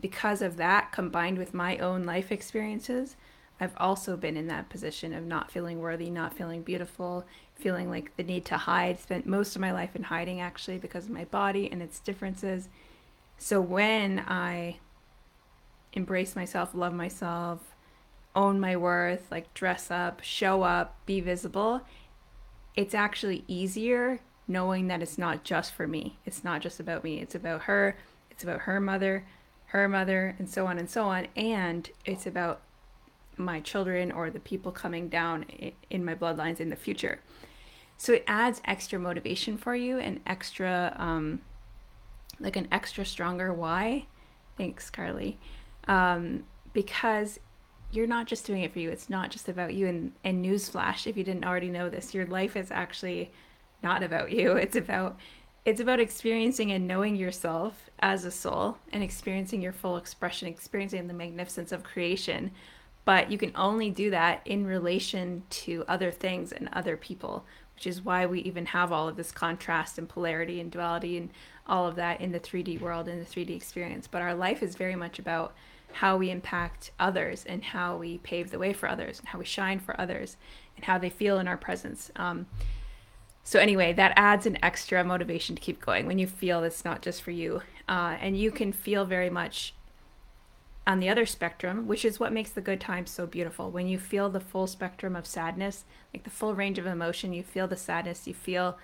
because 0.00 0.40
of 0.40 0.56
that, 0.56 0.92
combined 0.92 1.36
with 1.36 1.52
my 1.52 1.76
own 1.78 2.04
life 2.04 2.30
experiences, 2.32 3.16
I've 3.60 3.74
also 3.76 4.16
been 4.16 4.36
in 4.36 4.46
that 4.46 4.70
position 4.70 5.12
of 5.12 5.24
not 5.24 5.50
feeling 5.50 5.80
worthy, 5.80 6.08
not 6.08 6.32
feeling 6.34 6.62
beautiful, 6.62 7.26
feeling 7.60 7.90
like 7.90 8.16
the 8.16 8.22
need 8.22 8.44
to 8.46 8.56
hide. 8.56 8.98
Spent 8.98 9.26
most 9.26 9.54
of 9.54 9.60
my 9.60 9.72
life 9.72 9.94
in 9.94 10.04
hiding 10.04 10.40
actually 10.40 10.78
because 10.78 11.04
of 11.04 11.10
my 11.10 11.24
body 11.24 11.70
and 11.70 11.82
its 11.82 12.00
differences. 12.00 12.68
So 13.38 13.60
when 13.60 14.20
I 14.20 14.78
embrace 15.92 16.36
myself, 16.36 16.74
love 16.74 16.92
myself, 16.92 17.60
own 18.34 18.60
my 18.60 18.76
worth, 18.76 19.30
like 19.30 19.52
dress 19.54 19.90
up, 19.90 20.22
show 20.22 20.62
up, 20.62 20.96
be 21.06 21.20
visible, 21.20 21.82
it's 22.76 22.94
actually 22.94 23.44
easier 23.48 24.20
knowing 24.46 24.88
that 24.88 25.02
it's 25.02 25.18
not 25.18 25.44
just 25.44 25.72
for 25.72 25.86
me. 25.86 26.18
It's 26.24 26.44
not 26.44 26.60
just 26.60 26.80
about 26.80 27.04
me. 27.04 27.20
It's 27.20 27.34
about 27.34 27.62
her, 27.62 27.96
it's 28.30 28.42
about 28.42 28.60
her 28.60 28.80
mother, 28.80 29.24
her 29.66 29.88
mother, 29.88 30.34
and 30.38 30.48
so 30.48 30.66
on 30.66 30.78
and 30.78 30.90
so 30.90 31.04
on. 31.04 31.28
And 31.36 31.88
it's 32.04 32.26
about 32.26 32.60
my 33.36 33.60
children 33.60 34.12
or 34.12 34.30
the 34.30 34.40
people 34.40 34.72
coming 34.72 35.08
down 35.08 35.46
in 35.88 36.04
my 36.04 36.14
bloodlines 36.14 36.60
in 36.60 36.68
the 36.68 36.76
future. 36.76 37.20
So 38.00 38.14
it 38.14 38.24
adds 38.26 38.62
extra 38.64 38.98
motivation 38.98 39.58
for 39.58 39.76
you 39.76 39.98
and 39.98 40.20
extra, 40.26 40.96
um, 40.98 41.42
like 42.38 42.56
an 42.56 42.66
extra 42.72 43.04
stronger 43.04 43.52
why. 43.52 44.06
Thanks, 44.56 44.88
Carly. 44.88 45.38
Um, 45.86 46.44
because 46.72 47.40
you're 47.90 48.06
not 48.06 48.26
just 48.26 48.46
doing 48.46 48.62
it 48.62 48.72
for 48.72 48.78
you. 48.78 48.88
It's 48.88 49.10
not 49.10 49.30
just 49.30 49.50
about 49.50 49.74
you. 49.74 49.86
And, 49.86 50.12
and 50.24 50.42
newsflash, 50.42 51.06
if 51.06 51.14
you 51.14 51.22
didn't 51.24 51.44
already 51.44 51.68
know 51.68 51.90
this, 51.90 52.14
your 52.14 52.24
life 52.24 52.56
is 52.56 52.70
actually 52.70 53.32
not 53.82 54.02
about 54.02 54.32
you. 54.32 54.52
It's 54.56 54.76
about 54.76 55.18
it's 55.66 55.82
about 55.82 56.00
experiencing 56.00 56.72
and 56.72 56.88
knowing 56.88 57.16
yourself 57.16 57.90
as 57.98 58.24
a 58.24 58.30
soul 58.30 58.78
and 58.94 59.02
experiencing 59.02 59.60
your 59.60 59.74
full 59.74 59.98
expression, 59.98 60.48
experiencing 60.48 61.06
the 61.06 61.12
magnificence 61.12 61.70
of 61.70 61.84
creation. 61.84 62.52
But 63.04 63.30
you 63.30 63.36
can 63.36 63.52
only 63.54 63.90
do 63.90 64.08
that 64.10 64.40
in 64.46 64.66
relation 64.66 65.42
to 65.50 65.84
other 65.86 66.10
things 66.10 66.50
and 66.52 66.70
other 66.72 66.96
people, 66.96 67.44
which 67.80 67.86
is 67.86 68.04
why 68.04 68.26
we 68.26 68.40
even 68.40 68.66
have 68.66 68.92
all 68.92 69.08
of 69.08 69.16
this 69.16 69.32
contrast 69.32 69.96
and 69.96 70.06
polarity 70.06 70.60
and 70.60 70.70
duality 70.70 71.16
and 71.16 71.30
all 71.66 71.86
of 71.86 71.96
that 71.96 72.20
in 72.20 72.30
the 72.30 72.38
3D 72.38 72.78
world 72.78 73.08
and 73.08 73.24
the 73.24 73.24
3D 73.24 73.56
experience. 73.56 74.06
But 74.06 74.20
our 74.20 74.34
life 74.34 74.62
is 74.62 74.74
very 74.74 74.94
much 74.94 75.18
about 75.18 75.54
how 75.92 76.18
we 76.18 76.30
impact 76.30 76.90
others 77.00 77.46
and 77.46 77.64
how 77.64 77.96
we 77.96 78.18
pave 78.18 78.50
the 78.50 78.58
way 78.58 78.74
for 78.74 78.86
others 78.86 79.18
and 79.18 79.28
how 79.28 79.38
we 79.38 79.46
shine 79.46 79.80
for 79.80 79.98
others 79.98 80.36
and 80.76 80.84
how 80.84 80.98
they 80.98 81.08
feel 81.08 81.38
in 81.38 81.48
our 81.48 81.56
presence. 81.56 82.10
Um, 82.16 82.48
so 83.44 83.58
anyway, 83.58 83.94
that 83.94 84.12
adds 84.14 84.44
an 84.44 84.62
extra 84.62 85.02
motivation 85.02 85.56
to 85.56 85.62
keep 85.62 85.80
going 85.80 86.04
when 86.04 86.18
you 86.18 86.26
feel 86.26 86.62
it's 86.62 86.84
not 86.84 87.00
just 87.00 87.22
for 87.22 87.30
you, 87.30 87.62
uh, 87.88 88.18
and 88.20 88.36
you 88.36 88.50
can 88.50 88.72
feel 88.72 89.06
very 89.06 89.30
much 89.30 89.72
on 90.86 90.98
the 90.98 91.08
other 91.08 91.26
spectrum, 91.26 91.86
which 91.86 92.04
is 92.04 92.18
what 92.18 92.32
makes 92.32 92.50
the 92.50 92.60
good 92.60 92.80
times 92.80 93.10
so 93.10 93.26
beautiful. 93.26 93.70
When 93.70 93.86
you 93.86 93.98
feel 93.98 94.28
the 94.28 94.40
full 94.40 94.66
spectrum 94.66 95.14
of 95.14 95.26
sadness, 95.26 95.84
like 96.12 96.24
the 96.24 96.30
full 96.30 96.54
range 96.54 96.78
of 96.78 96.86
emotion, 96.86 97.32
you 97.32 97.42
feel 97.42 97.68
the 97.68 97.76
sadness, 97.76 98.26
you 98.26 98.34
feel 98.34 98.78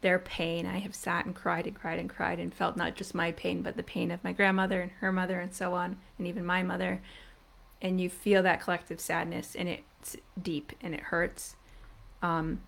their 0.00 0.18
pain. 0.18 0.66
I 0.66 0.78
have 0.78 0.94
sat 0.94 1.26
and 1.26 1.34
cried 1.34 1.66
and 1.66 1.76
cried 1.76 1.98
and 1.98 2.10
cried 2.10 2.40
and 2.40 2.52
felt 2.52 2.76
not 2.76 2.96
just 2.96 3.14
my 3.14 3.32
pain, 3.32 3.62
but 3.62 3.76
the 3.76 3.82
pain 3.82 4.10
of 4.10 4.24
my 4.24 4.32
grandmother 4.32 4.80
and 4.80 4.90
her 5.00 5.12
mother 5.12 5.40
and 5.40 5.54
so 5.54 5.74
on, 5.74 5.98
and 6.18 6.26
even 6.26 6.44
my 6.44 6.62
mother. 6.62 7.00
And 7.80 8.00
you 8.00 8.08
feel 8.08 8.42
that 8.42 8.60
collective 8.60 9.00
sadness, 9.00 9.54
and 9.54 9.68
it's 9.68 10.16
deep 10.40 10.72
and 10.80 10.94
it 10.94 11.00
hurts. 11.00 11.56
Um, 12.22 12.62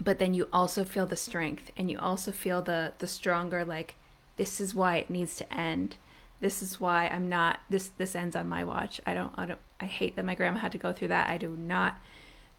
but 0.00 0.18
then 0.18 0.34
you 0.34 0.48
also 0.52 0.84
feel 0.84 1.06
the 1.06 1.16
strength, 1.16 1.70
and 1.76 1.90
you 1.90 1.98
also 1.98 2.32
feel 2.32 2.62
the 2.62 2.92
the 2.98 3.06
stronger 3.06 3.64
like 3.64 3.96
this 4.36 4.60
is 4.60 4.74
why 4.74 4.96
it 4.96 5.10
needs 5.10 5.36
to 5.36 5.52
end. 5.52 5.96
This 6.42 6.60
is 6.60 6.80
why 6.80 7.06
I'm 7.06 7.28
not 7.28 7.60
this 7.70 7.88
this 7.96 8.16
ends 8.16 8.36
on 8.36 8.48
my 8.48 8.64
watch. 8.64 9.00
I 9.06 9.14
don't 9.14 9.32
I 9.36 9.46
don't 9.46 9.60
I 9.80 9.86
hate 9.86 10.16
that 10.16 10.24
my 10.24 10.34
grandma 10.34 10.58
had 10.58 10.72
to 10.72 10.78
go 10.78 10.92
through 10.92 11.08
that. 11.08 11.30
I 11.30 11.38
do 11.38 11.56
not 11.56 11.98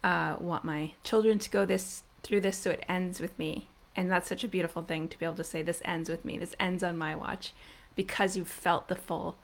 uh, 0.02 0.36
want 0.40 0.64
my 0.64 0.92
children 1.02 1.38
to 1.38 1.50
go 1.50 1.64
this 1.64 2.02
through 2.22 2.40
this 2.40 2.56
so 2.56 2.70
it 2.70 2.84
ends 2.88 3.20
with 3.20 3.38
me 3.38 3.68
and 3.94 4.10
that's 4.10 4.28
such 4.28 4.42
a 4.42 4.48
beautiful 4.48 4.82
thing 4.82 5.08
to 5.08 5.18
be 5.18 5.24
able 5.24 5.36
to 5.36 5.44
say 5.44 5.62
this 5.62 5.82
ends 5.84 6.08
with 6.08 6.24
me 6.24 6.38
this 6.38 6.54
ends 6.58 6.82
on 6.82 6.96
my 6.96 7.14
watch 7.14 7.52
because 7.94 8.36
you 8.36 8.44
felt 8.44 8.88
the 8.88 8.94
full 8.94 9.36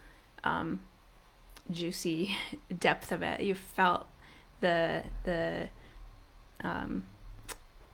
um, 0.43 0.81
juicy 1.71 2.37
depth 2.79 3.13
of 3.13 3.23
it 3.23 3.41
you 3.41 3.55
felt 3.55 4.07
the 4.61 5.03
the 5.25 5.69
um, 6.63 7.05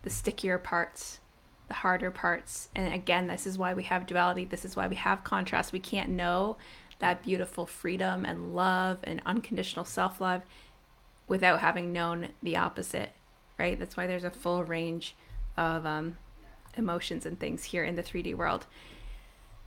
the 0.03 0.11
stickier 0.11 0.59
parts 0.59 1.21
the 1.69 1.75
harder 1.75 2.11
parts 2.11 2.69
and 2.75 2.93
again 2.95 3.27
this 3.27 3.47
is 3.47 3.59
why 3.59 3.75
we 3.75 3.83
have 3.83 4.07
duality 4.07 4.45
this 4.45 4.65
is 4.65 4.77
why 4.77 4.87
we 4.87 4.97
have 4.97 5.25
contrast 5.25 5.73
we 5.73 5.81
can't 5.81 6.09
know 6.09 6.57
that 6.99 7.23
beautiful 7.23 7.67
freedom 7.67 8.25
and 8.25 8.55
love 8.55 8.99
and 9.05 9.21
unconditional 9.27 9.85
self-love 9.85 10.43
without 11.29 11.61
having 11.61 11.93
known 11.93 12.29
the 12.43 12.57
opposite 12.57 13.11
right 13.59 13.79
that's 13.79 13.97
why 13.97 14.07
there's 14.07 14.25
a 14.25 14.31
full 14.31 14.65
range 14.65 15.17
of 15.57 15.85
um, 15.87 16.17
emotions 16.77 17.27
and 17.27 17.39
things 17.39 17.65
here 17.65 17.85
in 17.85 17.97
the 17.97 18.03
3D 18.03 18.35
world. 18.35 18.67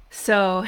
So, 0.10 0.66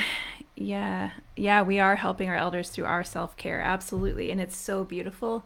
yeah, 0.56 1.12
yeah, 1.36 1.62
we 1.62 1.80
are 1.80 1.96
helping 1.96 2.30
our 2.30 2.36
elders 2.36 2.70
through 2.70 2.86
our 2.86 3.04
self 3.04 3.36
care, 3.38 3.62
absolutely. 3.62 4.32
And 4.32 4.40
it's 4.40 4.58
so 4.58 4.84
beautiful. 4.84 5.46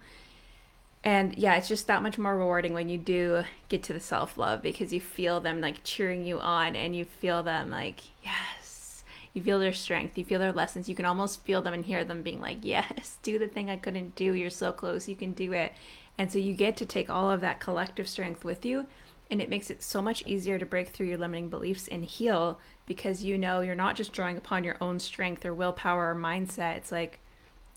And 1.06 1.38
yeah, 1.38 1.56
it's 1.56 1.68
just 1.68 1.86
that 1.86 2.02
much 2.02 2.18
more 2.18 2.36
rewarding 2.36 2.74
when 2.74 2.90
you 2.90 2.98
do 2.98 3.44
get 3.70 3.84
to 3.84 3.94
the 3.94 4.00
self 4.00 4.40
love 4.40 4.64
because 4.64 4.92
you 4.92 5.00
feel 5.00 5.40
them 5.40 5.62
like 5.62 5.84
cheering 5.84 6.26
you 6.26 6.40
on 6.40 6.76
and 6.76 6.96
you 6.96 7.06
feel 7.06 7.44
them 7.44 7.70
like, 7.70 8.02
yes, 8.24 9.04
you 9.32 9.44
feel 9.44 9.60
their 9.60 9.72
strength, 9.72 10.18
you 10.18 10.26
feel 10.26 10.40
their 10.40 10.52
lessons. 10.52 10.90
You 10.90 10.96
can 10.96 11.06
almost 11.06 11.44
feel 11.44 11.62
them 11.62 11.76
and 11.76 11.86
hear 11.86 12.04
them 12.04 12.24
being 12.24 12.42
like, 12.42 12.58
yes, 12.64 13.20
do 13.24 13.38
the 13.38 13.48
thing 13.48 13.70
I 13.70 13.78
couldn't 13.78 14.16
do. 14.16 14.34
You're 14.34 14.50
so 14.50 14.72
close, 14.72 15.08
you 15.08 15.16
can 15.16 15.34
do 15.34 15.54
it. 15.54 15.74
And 16.18 16.32
so 16.32 16.40
you 16.40 16.54
get 16.54 16.76
to 16.78 16.86
take 16.88 17.10
all 17.10 17.30
of 17.30 17.42
that 17.42 17.60
collective 17.60 18.10
strength 18.10 18.44
with 18.44 18.66
you 18.66 18.88
and 19.30 19.42
it 19.42 19.50
makes 19.50 19.70
it 19.70 19.84
so 19.84 20.02
much 20.02 20.24
easier 20.26 20.58
to 20.58 20.66
break 20.66 20.90
through 20.90 21.08
your 21.08 21.18
limiting 21.18 21.50
beliefs 21.50 21.88
and 21.88 22.06
heal 22.06 22.60
because 22.86 23.24
you 23.24 23.38
know 23.38 23.62
you're 23.62 23.76
not 23.76 23.96
just 23.96 24.14
drawing 24.14 24.38
upon 24.38 24.64
your 24.64 24.78
own 24.82 25.00
strength 25.00 25.46
or 25.46 25.54
willpower 25.54 26.12
or 26.12 26.16
mindset. 26.16 26.78
It's 26.78 26.92
like 26.92 27.20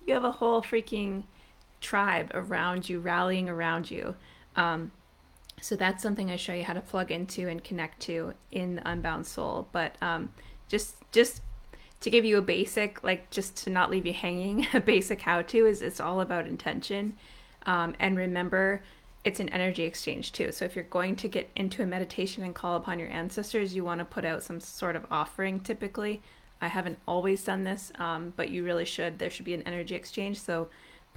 you 0.06 0.14
have 0.14 0.25
a 0.25 0.32
whole 0.32 0.62
freaking 0.62 1.25
tribe 1.80 2.30
around 2.35 2.88
you, 2.88 3.00
rallying 3.00 3.49
around 3.49 3.90
you. 3.90 4.14
Um, 4.56 4.92
so 5.61 5.76
that's 5.76 6.02
something 6.02 6.30
I 6.30 6.37
show 6.37 6.52
you 6.52 6.64
how 6.64 6.73
to 6.73 6.80
plug 6.80 7.11
into 7.11 7.49
and 7.49 7.62
connect 7.62 8.00
to 8.02 8.35
in 8.50 8.76
the 8.76 8.88
Unbound 8.88 9.26
Soul. 9.26 9.68
But 9.73 9.97
um, 10.00 10.32
just 10.68 10.97
just 11.12 11.42
to 12.00 12.11
give 12.11 12.25
you 12.25 12.38
a 12.38 12.42
basic, 12.42 13.02
like 13.02 13.30
just 13.30 13.56
to 13.64 13.70
not 13.70 13.90
leave 13.90 14.06
you 14.06 14.12
hanging, 14.12 14.66
a 14.75 14.80
basic 14.80 15.20
how 15.23 15.42
to 15.42 15.66
is 15.66 15.82
it's 15.82 16.00
all 16.00 16.20
about 16.20 16.47
intention. 16.47 17.16
Um, 17.66 17.94
and 17.99 18.16
remember 18.16 18.82
it's 19.25 19.40
an 19.40 19.49
energy 19.49 19.82
exchange 19.82 20.32
too. 20.32 20.52
So 20.52 20.64
if 20.64 20.76
you're 20.76 20.85
going 20.85 21.16
to 21.16 21.28
get 21.28 21.50
into 21.56 21.82
a 21.82 21.87
meditation 21.87 22.44
and 22.44 22.54
call 22.54 22.76
upon 22.76 22.99
your 22.99 23.11
ancestors, 23.11 23.75
you 23.75 23.85
want 23.85 23.99
to 23.99 24.04
put 24.04 24.25
out 24.25 24.42
some 24.42 24.61
sort 24.61 24.97
of 24.97 25.04
offering 25.11 25.61
typically. 25.61 26.23
I 26.61 26.68
haven't 26.68 26.99
always 27.06 27.44
done 27.44 27.64
this, 27.64 27.92
um, 27.99 28.32
but 28.37 28.49
you 28.50 28.64
really 28.64 28.85
should. 28.85 29.18
There 29.18 29.30
should 29.30 29.44
be 29.44 29.54
an 29.54 29.62
energy 29.62 29.94
exchange. 29.94 30.40
So 30.40 30.68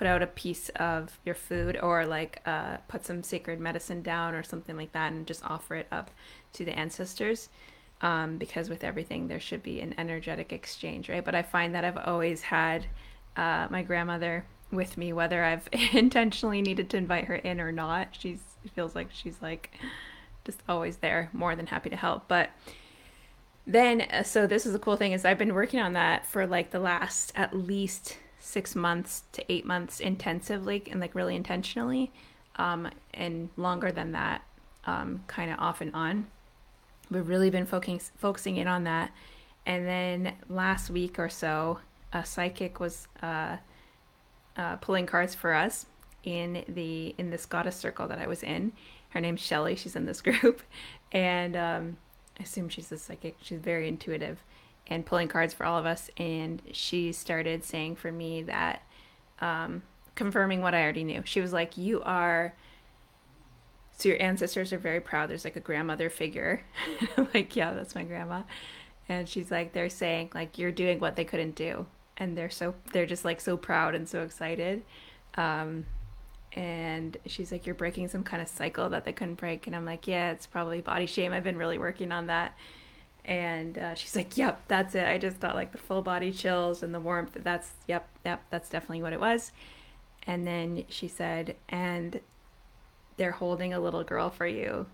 put 0.01 0.07
out 0.07 0.23
a 0.23 0.27
piece 0.27 0.69
of 0.77 1.19
your 1.23 1.35
food 1.35 1.77
or 1.79 2.07
like 2.07 2.41
uh, 2.47 2.77
put 2.87 3.05
some 3.05 3.21
sacred 3.21 3.59
medicine 3.59 4.01
down 4.01 4.33
or 4.33 4.41
something 4.41 4.75
like 4.75 4.91
that 4.93 5.13
and 5.13 5.27
just 5.27 5.45
offer 5.45 5.75
it 5.75 5.85
up 5.91 6.09
to 6.51 6.65
the 6.65 6.71
ancestors. 6.71 7.49
Um, 8.01 8.39
because 8.39 8.67
with 8.67 8.83
everything, 8.83 9.27
there 9.27 9.39
should 9.39 9.61
be 9.61 9.79
an 9.79 9.93
energetic 9.99 10.51
exchange, 10.51 11.07
right? 11.07 11.23
But 11.23 11.35
I 11.35 11.43
find 11.43 11.75
that 11.75 11.85
I've 11.85 11.99
always 11.99 12.41
had 12.41 12.87
uh, 13.37 13.67
my 13.69 13.83
grandmother 13.83 14.43
with 14.71 14.97
me 14.97 15.13
whether 15.13 15.43
I've 15.43 15.69
intentionally 15.93 16.63
needed 16.63 16.89
to 16.89 16.97
invite 16.97 17.25
her 17.25 17.35
in 17.35 17.61
or 17.61 17.71
not. 17.71 18.07
She's 18.17 18.41
feels 18.73 18.95
like 18.95 19.09
she's 19.11 19.39
like 19.39 19.69
just 20.45 20.63
always 20.67 20.97
there, 20.97 21.29
more 21.31 21.55
than 21.55 21.67
happy 21.67 21.91
to 21.91 21.95
help. 21.95 22.27
But 22.27 22.49
then 23.67 24.01
uh, 24.01 24.23
so 24.23 24.47
this 24.47 24.65
is 24.65 24.73
the 24.73 24.79
cool 24.79 24.97
thing 24.97 25.11
is 25.11 25.25
I've 25.25 25.37
been 25.37 25.53
working 25.53 25.79
on 25.79 25.93
that 25.93 26.25
for 26.25 26.47
like 26.47 26.71
the 26.71 26.79
last 26.79 27.31
at 27.35 27.55
least 27.55 28.17
6 28.41 28.75
months 28.75 29.23
to 29.33 29.51
8 29.51 29.65
months 29.65 29.99
intensively 29.99 30.83
and 30.89 30.99
like 30.99 31.15
really 31.15 31.35
intentionally 31.35 32.11
um 32.57 32.89
and 33.13 33.49
longer 33.55 33.91
than 33.91 34.11
that 34.11 34.43
um 34.85 35.23
kind 35.27 35.51
of 35.51 35.59
off 35.59 35.81
and 35.81 35.93
on. 35.93 36.27
We've 37.09 37.27
really 37.27 37.49
been 37.49 37.65
focusing 37.65 37.99
focusing 38.17 38.57
in 38.57 38.67
on 38.67 38.83
that. 38.85 39.11
And 39.65 39.87
then 39.87 40.33
last 40.49 40.89
week 40.89 41.19
or 41.19 41.29
so, 41.29 41.79
a 42.11 42.25
psychic 42.25 42.79
was 42.79 43.07
uh 43.21 43.57
uh, 44.57 44.75
pulling 44.77 45.05
cards 45.05 45.33
for 45.33 45.53
us 45.53 45.85
in 46.23 46.63
the 46.67 47.15
in 47.17 47.29
this 47.29 47.45
goddess 47.45 47.75
circle 47.75 48.07
that 48.07 48.19
I 48.19 48.27
was 48.27 48.43
in. 48.43 48.73
Her 49.09 49.21
name's 49.21 49.41
Shelly. 49.41 49.75
She's 49.75 49.95
in 49.95 50.05
this 50.05 50.21
group, 50.27 50.61
and 51.11 51.55
um, 51.55 51.97
I 52.39 52.43
assume 52.43 52.69
she's 52.69 52.91
a 52.91 52.97
psychic. 52.97 53.37
She's 53.41 53.59
very 53.59 53.87
intuitive, 53.87 54.43
and 54.91 55.05
pulling 55.05 55.27
cards 55.27 55.55
for 55.55 55.65
all 55.65 55.79
of 55.79 55.87
us. 55.87 56.11
And 56.17 56.61
she 56.71 57.11
started 57.11 57.63
saying 57.63 57.95
for 57.95 58.11
me 58.11 58.43
that, 58.43 58.83
um, 59.39 59.81
confirming 60.13 60.61
what 60.61 60.75
I 60.75 60.83
already 60.83 61.03
knew. 61.03 61.23
She 61.25 61.41
was 61.41 61.51
like, 61.51 61.77
"You 61.77 62.03
are." 62.03 62.53
So 63.97 64.09
your 64.09 64.21
ancestors 64.21 64.71
are 64.73 64.77
very 64.77 64.99
proud. 64.99 65.29
There's 65.29 65.45
like 65.45 65.55
a 65.55 65.61
grandmother 65.61 66.09
figure. 66.09 66.63
like, 67.33 67.55
yeah, 67.55 67.73
that's 67.73 67.95
my 67.95 68.03
grandma. 68.03 68.43
And 69.07 69.29
she's 69.29 69.51
like, 69.51 69.73
they're 69.73 69.89
saying 69.89 70.31
like 70.33 70.57
you're 70.57 70.71
doing 70.71 70.99
what 70.99 71.15
they 71.15 71.25
couldn't 71.25 71.55
do 71.55 71.85
and 72.21 72.37
they're 72.37 72.49
so 72.49 72.75
they're 72.93 73.07
just 73.07 73.25
like 73.25 73.41
so 73.41 73.57
proud 73.57 73.95
and 73.95 74.07
so 74.07 74.21
excited 74.21 74.83
um, 75.35 75.85
and 76.53 77.17
she's 77.25 77.51
like 77.51 77.65
you're 77.65 77.75
breaking 77.75 78.07
some 78.07 78.23
kind 78.23 78.41
of 78.41 78.47
cycle 78.47 78.89
that 78.89 79.03
they 79.05 79.11
couldn't 79.11 79.35
break 79.35 79.67
and 79.67 79.75
i'm 79.75 79.85
like 79.85 80.07
yeah 80.07 80.31
it's 80.31 80.45
probably 80.45 80.81
body 80.81 81.05
shame 81.05 81.33
i've 81.33 81.43
been 81.43 81.57
really 81.57 81.79
working 81.79 82.11
on 82.11 82.27
that 82.27 82.55
and 83.25 83.77
uh, 83.77 83.93
she's 83.95 84.15
like 84.15 84.37
yep 84.37 84.61
that's 84.67 84.95
it. 84.95 85.05
I 85.07 85.17
just 85.17 85.39
got 85.39 85.55
like 85.55 85.71
the 85.71 85.77
full 85.77 86.01
body 86.01 86.31
chills 86.31 86.83
and 86.83 86.93
the 86.93 86.99
warmth. 86.99 87.37
That's 87.41 87.71
yep 87.87 88.07
yep 88.25 88.43
that's 88.49 88.69
definitely 88.69 89.01
what 89.01 89.13
it 89.13 89.19
was. 89.19 89.51
And 90.27 90.45
then 90.45 90.85
she 90.89 91.07
said 91.07 91.55
and 91.69 92.19
they're 93.17 93.31
holding 93.31 93.73
a 93.73 93.79
little 93.79 94.03
girl 94.03 94.29
for 94.29 94.47
you. 94.47 94.87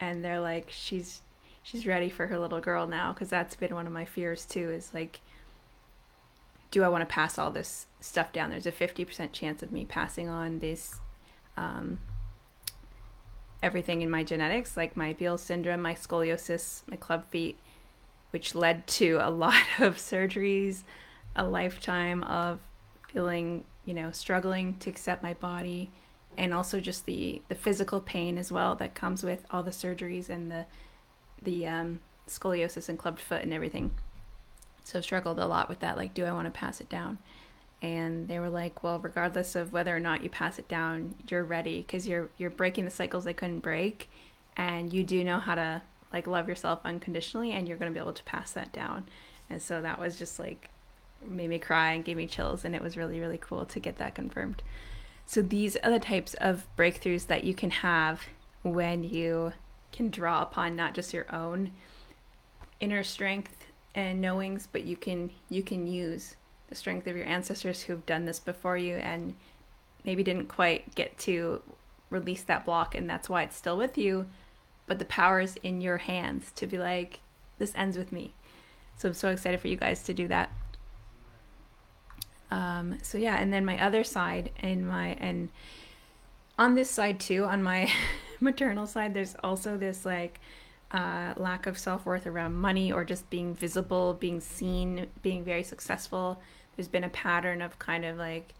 And 0.00 0.24
they're 0.24 0.40
like 0.40 0.68
she's 0.70 1.22
she's 1.62 1.86
ready 1.86 2.08
for 2.08 2.26
her 2.26 2.38
little 2.38 2.60
girl 2.60 2.86
now. 2.86 3.12
Because 3.12 3.28
that's 3.28 3.56
been 3.56 3.74
one 3.74 3.86
of 3.86 3.92
my 3.92 4.04
fears 4.04 4.44
too 4.44 4.70
is 4.70 4.92
like 4.94 5.20
do 6.70 6.84
I 6.84 6.88
want 6.88 7.00
to 7.00 7.12
pass 7.12 7.38
all 7.38 7.50
this 7.50 7.86
stuff 8.00 8.30
down? 8.32 8.50
There's 8.50 8.66
a 8.66 8.72
50% 8.72 9.32
chance 9.32 9.62
of 9.62 9.72
me 9.72 9.86
passing 9.86 10.28
on 10.28 10.58
this 10.58 10.96
um, 11.56 11.98
everything 13.62 14.02
in 14.02 14.10
my 14.10 14.22
genetics, 14.22 14.76
like 14.76 14.96
my 14.96 15.12
Beal 15.12 15.38
syndrome, 15.38 15.82
my 15.82 15.94
scoliosis, 15.94 16.82
my 16.88 16.96
club 16.96 17.24
feet, 17.30 17.58
which 18.30 18.54
led 18.54 18.86
to 18.86 19.18
a 19.20 19.30
lot 19.44 19.62
of 19.78 19.96
surgeries, 19.96 20.82
a 21.36 21.44
lifetime 21.44 22.22
of 22.24 22.60
feeling, 23.12 23.64
you 23.84 23.94
know, 23.94 24.10
struggling 24.10 24.76
to 24.78 24.90
accept 24.90 25.22
my 25.22 25.34
body, 25.34 25.90
and 26.36 26.54
also 26.54 26.80
just 26.80 27.06
the 27.06 27.42
the 27.48 27.54
physical 27.54 28.00
pain 28.00 28.38
as 28.38 28.52
well 28.52 28.74
that 28.76 28.94
comes 28.94 29.22
with 29.24 29.44
all 29.50 29.62
the 29.62 29.70
surgeries 29.70 30.28
and 30.28 30.50
the 30.50 30.66
the 31.42 31.66
um, 31.66 32.00
scoliosis 32.28 32.88
and 32.88 32.98
clubbed 32.98 33.20
foot 33.20 33.42
and 33.42 33.52
everything. 33.52 33.90
So 34.84 35.00
struggled 35.00 35.38
a 35.38 35.46
lot 35.46 35.68
with 35.68 35.80
that. 35.80 35.96
Like, 35.96 36.14
do 36.14 36.24
I 36.24 36.32
want 36.32 36.46
to 36.46 36.50
pass 36.50 36.80
it 36.80 36.88
down? 36.88 37.18
And 37.82 38.26
they 38.26 38.38
were 38.38 38.48
like, 38.48 38.82
well, 38.82 38.98
regardless 38.98 39.54
of 39.54 39.72
whether 39.72 39.94
or 39.94 40.00
not 40.00 40.22
you 40.22 40.30
pass 40.30 40.58
it 40.58 40.66
down, 40.66 41.14
you're 41.28 41.44
ready 41.44 41.82
because 41.82 42.08
you're 42.08 42.28
you're 42.38 42.50
breaking 42.50 42.84
the 42.84 42.90
cycles 42.90 43.24
they 43.24 43.34
couldn't 43.34 43.60
break, 43.60 44.08
and 44.56 44.92
you 44.92 45.04
do 45.04 45.22
know 45.22 45.38
how 45.38 45.54
to 45.54 45.82
like 46.12 46.26
love 46.26 46.48
yourself 46.48 46.80
unconditionally, 46.84 47.52
and 47.52 47.68
you're 47.68 47.76
going 47.76 47.92
to 47.92 47.94
be 47.94 48.02
able 48.02 48.12
to 48.12 48.22
pass 48.24 48.52
that 48.52 48.72
down. 48.72 49.06
And 49.50 49.60
so 49.62 49.80
that 49.82 49.98
was 49.98 50.18
just 50.18 50.38
like 50.38 50.70
made 51.26 51.50
me 51.50 51.58
cry 51.58 51.92
and 51.92 52.04
gave 52.04 52.16
me 52.16 52.26
chills, 52.26 52.64
and 52.64 52.74
it 52.74 52.82
was 52.82 52.96
really 52.96 53.20
really 53.20 53.38
cool 53.38 53.64
to 53.66 53.80
get 53.80 53.98
that 53.98 54.14
confirmed. 54.14 54.62
So 55.26 55.42
these 55.42 55.76
are 55.76 55.90
the 55.90 55.98
types 55.98 56.34
of 56.34 56.66
breakthroughs 56.76 57.26
that 57.26 57.44
you 57.44 57.54
can 57.54 57.70
have 57.70 58.22
when 58.62 59.04
you 59.04 59.52
can 59.92 60.10
draw 60.10 60.42
upon 60.42 60.76
not 60.76 60.94
just 60.94 61.12
your 61.12 61.32
own 61.34 61.72
inner 62.80 63.02
strength 63.02 63.66
and 63.94 64.20
knowings, 64.20 64.68
but 64.70 64.84
you 64.84 64.96
can 64.96 65.30
you 65.50 65.62
can 65.62 65.86
use 65.86 66.36
the 66.68 66.74
strength 66.74 67.06
of 67.06 67.16
your 67.16 67.26
ancestors 67.26 67.82
who've 67.82 68.06
done 68.06 68.24
this 68.24 68.38
before 68.38 68.76
you 68.76 68.96
and 68.96 69.34
maybe 70.04 70.22
didn't 70.22 70.46
quite 70.46 70.94
get 70.94 71.18
to 71.18 71.62
release 72.10 72.42
that 72.42 72.64
block 72.64 72.94
and 72.94 73.08
that's 73.08 73.28
why 73.28 73.42
it's 73.42 73.56
still 73.56 73.76
with 73.76 73.98
you, 73.98 74.26
but 74.88 74.98
the 74.98 75.04
power 75.04 75.40
is 75.40 75.56
in 75.62 75.80
your 75.80 75.98
hands 75.98 76.50
to 76.56 76.66
be 76.66 76.78
like 76.78 77.20
this 77.58 77.72
ends 77.74 77.96
with 77.96 78.12
me. 78.12 78.34
So 78.96 79.08
I'm 79.08 79.14
so 79.14 79.28
excited 79.28 79.60
for 79.60 79.68
you 79.68 79.76
guys 79.76 80.02
to 80.04 80.14
do 80.14 80.28
that. 80.28 80.50
Um, 82.50 82.98
so 83.02 83.18
yeah, 83.18 83.36
and 83.36 83.52
then 83.52 83.64
my 83.64 83.82
other 83.82 84.04
side 84.04 84.50
and 84.60 84.86
my 84.86 85.16
and 85.20 85.50
on 86.58 86.74
this 86.74 86.90
side 86.90 87.20
too, 87.20 87.44
on 87.44 87.62
my 87.62 87.90
maternal 88.40 88.86
side, 88.86 89.14
there's 89.14 89.36
also 89.44 89.76
this 89.76 90.04
like 90.04 90.40
uh, 90.90 91.34
lack 91.36 91.66
of 91.66 91.78
self 91.78 92.06
worth 92.06 92.26
around 92.26 92.54
money 92.54 92.90
or 92.90 93.04
just 93.04 93.28
being 93.30 93.54
visible, 93.54 94.14
being 94.14 94.40
seen, 94.40 95.06
being 95.22 95.44
very 95.44 95.62
successful. 95.62 96.40
There's 96.76 96.88
been 96.88 97.04
a 97.04 97.10
pattern 97.10 97.60
of 97.60 97.78
kind 97.78 98.04
of 98.04 98.16
like 98.16 98.54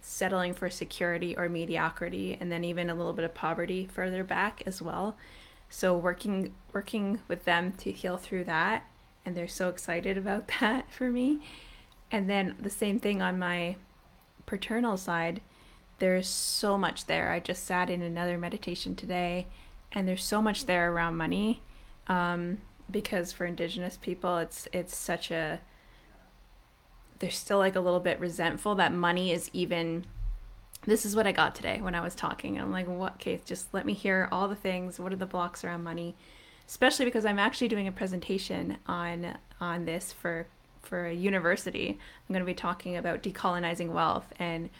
settling 0.00 0.54
for 0.54 0.70
security 0.70 1.36
or 1.36 1.48
mediocrity, 1.48 2.36
and 2.40 2.50
then 2.50 2.64
even 2.64 2.88
a 2.88 2.94
little 2.94 3.12
bit 3.12 3.24
of 3.24 3.34
poverty 3.34 3.86
further 3.92 4.24
back 4.24 4.62
as 4.66 4.80
well. 4.80 5.16
So 5.70 5.96
working 5.96 6.54
working 6.72 7.20
with 7.28 7.44
them 7.44 7.72
to 7.78 7.90
heal 7.90 8.16
through 8.16 8.44
that, 8.44 8.84
and 9.24 9.36
they're 9.36 9.48
so 9.48 9.68
excited 9.68 10.18
about 10.18 10.50
that 10.60 10.90
for 10.92 11.10
me. 11.10 11.40
And 12.12 12.28
then 12.28 12.56
the 12.60 12.70
same 12.70 12.98
thing 12.98 13.22
on 13.22 13.38
my 13.38 13.76
paternal 14.46 14.96
side. 14.96 15.40
There's 16.00 16.28
so 16.28 16.76
much 16.76 17.06
there. 17.06 17.30
I 17.30 17.40
just 17.40 17.64
sat 17.64 17.88
in 17.88 18.02
another 18.02 18.36
meditation 18.36 18.96
today 18.96 19.46
and 19.92 20.06
there's 20.06 20.24
so 20.24 20.40
much 20.40 20.66
there 20.66 20.92
around 20.92 21.16
money 21.16 21.62
um, 22.06 22.58
because 22.90 23.32
for 23.32 23.44
indigenous 23.44 23.96
people 23.96 24.38
it's 24.38 24.68
it's 24.72 24.96
such 24.96 25.30
a 25.30 25.60
they're 27.18 27.30
still 27.30 27.58
like 27.58 27.76
a 27.76 27.80
little 27.80 28.00
bit 28.00 28.18
resentful 28.18 28.74
that 28.74 28.92
money 28.92 29.30
is 29.30 29.50
even 29.52 30.04
this 30.86 31.04
is 31.04 31.14
what 31.14 31.26
i 31.26 31.32
got 31.32 31.54
today 31.54 31.80
when 31.80 31.94
i 31.94 32.00
was 32.00 32.14
talking. 32.14 32.58
I'm 32.58 32.72
like 32.72 32.88
what 32.88 33.14
okay 33.14 33.40
just 33.44 33.72
let 33.72 33.86
me 33.86 33.94
hear 33.94 34.28
all 34.32 34.48
the 34.48 34.56
things. 34.56 34.98
What 34.98 35.12
are 35.12 35.16
the 35.16 35.26
blocks 35.26 35.64
around 35.64 35.84
money? 35.84 36.16
Especially 36.66 37.04
because 37.04 37.24
i'm 37.24 37.38
actually 37.38 37.68
doing 37.68 37.86
a 37.86 37.92
presentation 37.92 38.78
on 38.86 39.36
on 39.60 39.84
this 39.84 40.12
for 40.12 40.46
for 40.82 41.06
a 41.06 41.12
university. 41.12 41.90
I'm 41.90 42.32
going 42.32 42.40
to 42.40 42.46
be 42.46 42.54
talking 42.54 42.96
about 42.96 43.22
decolonizing 43.22 43.90
wealth 43.90 44.32
and 44.38 44.70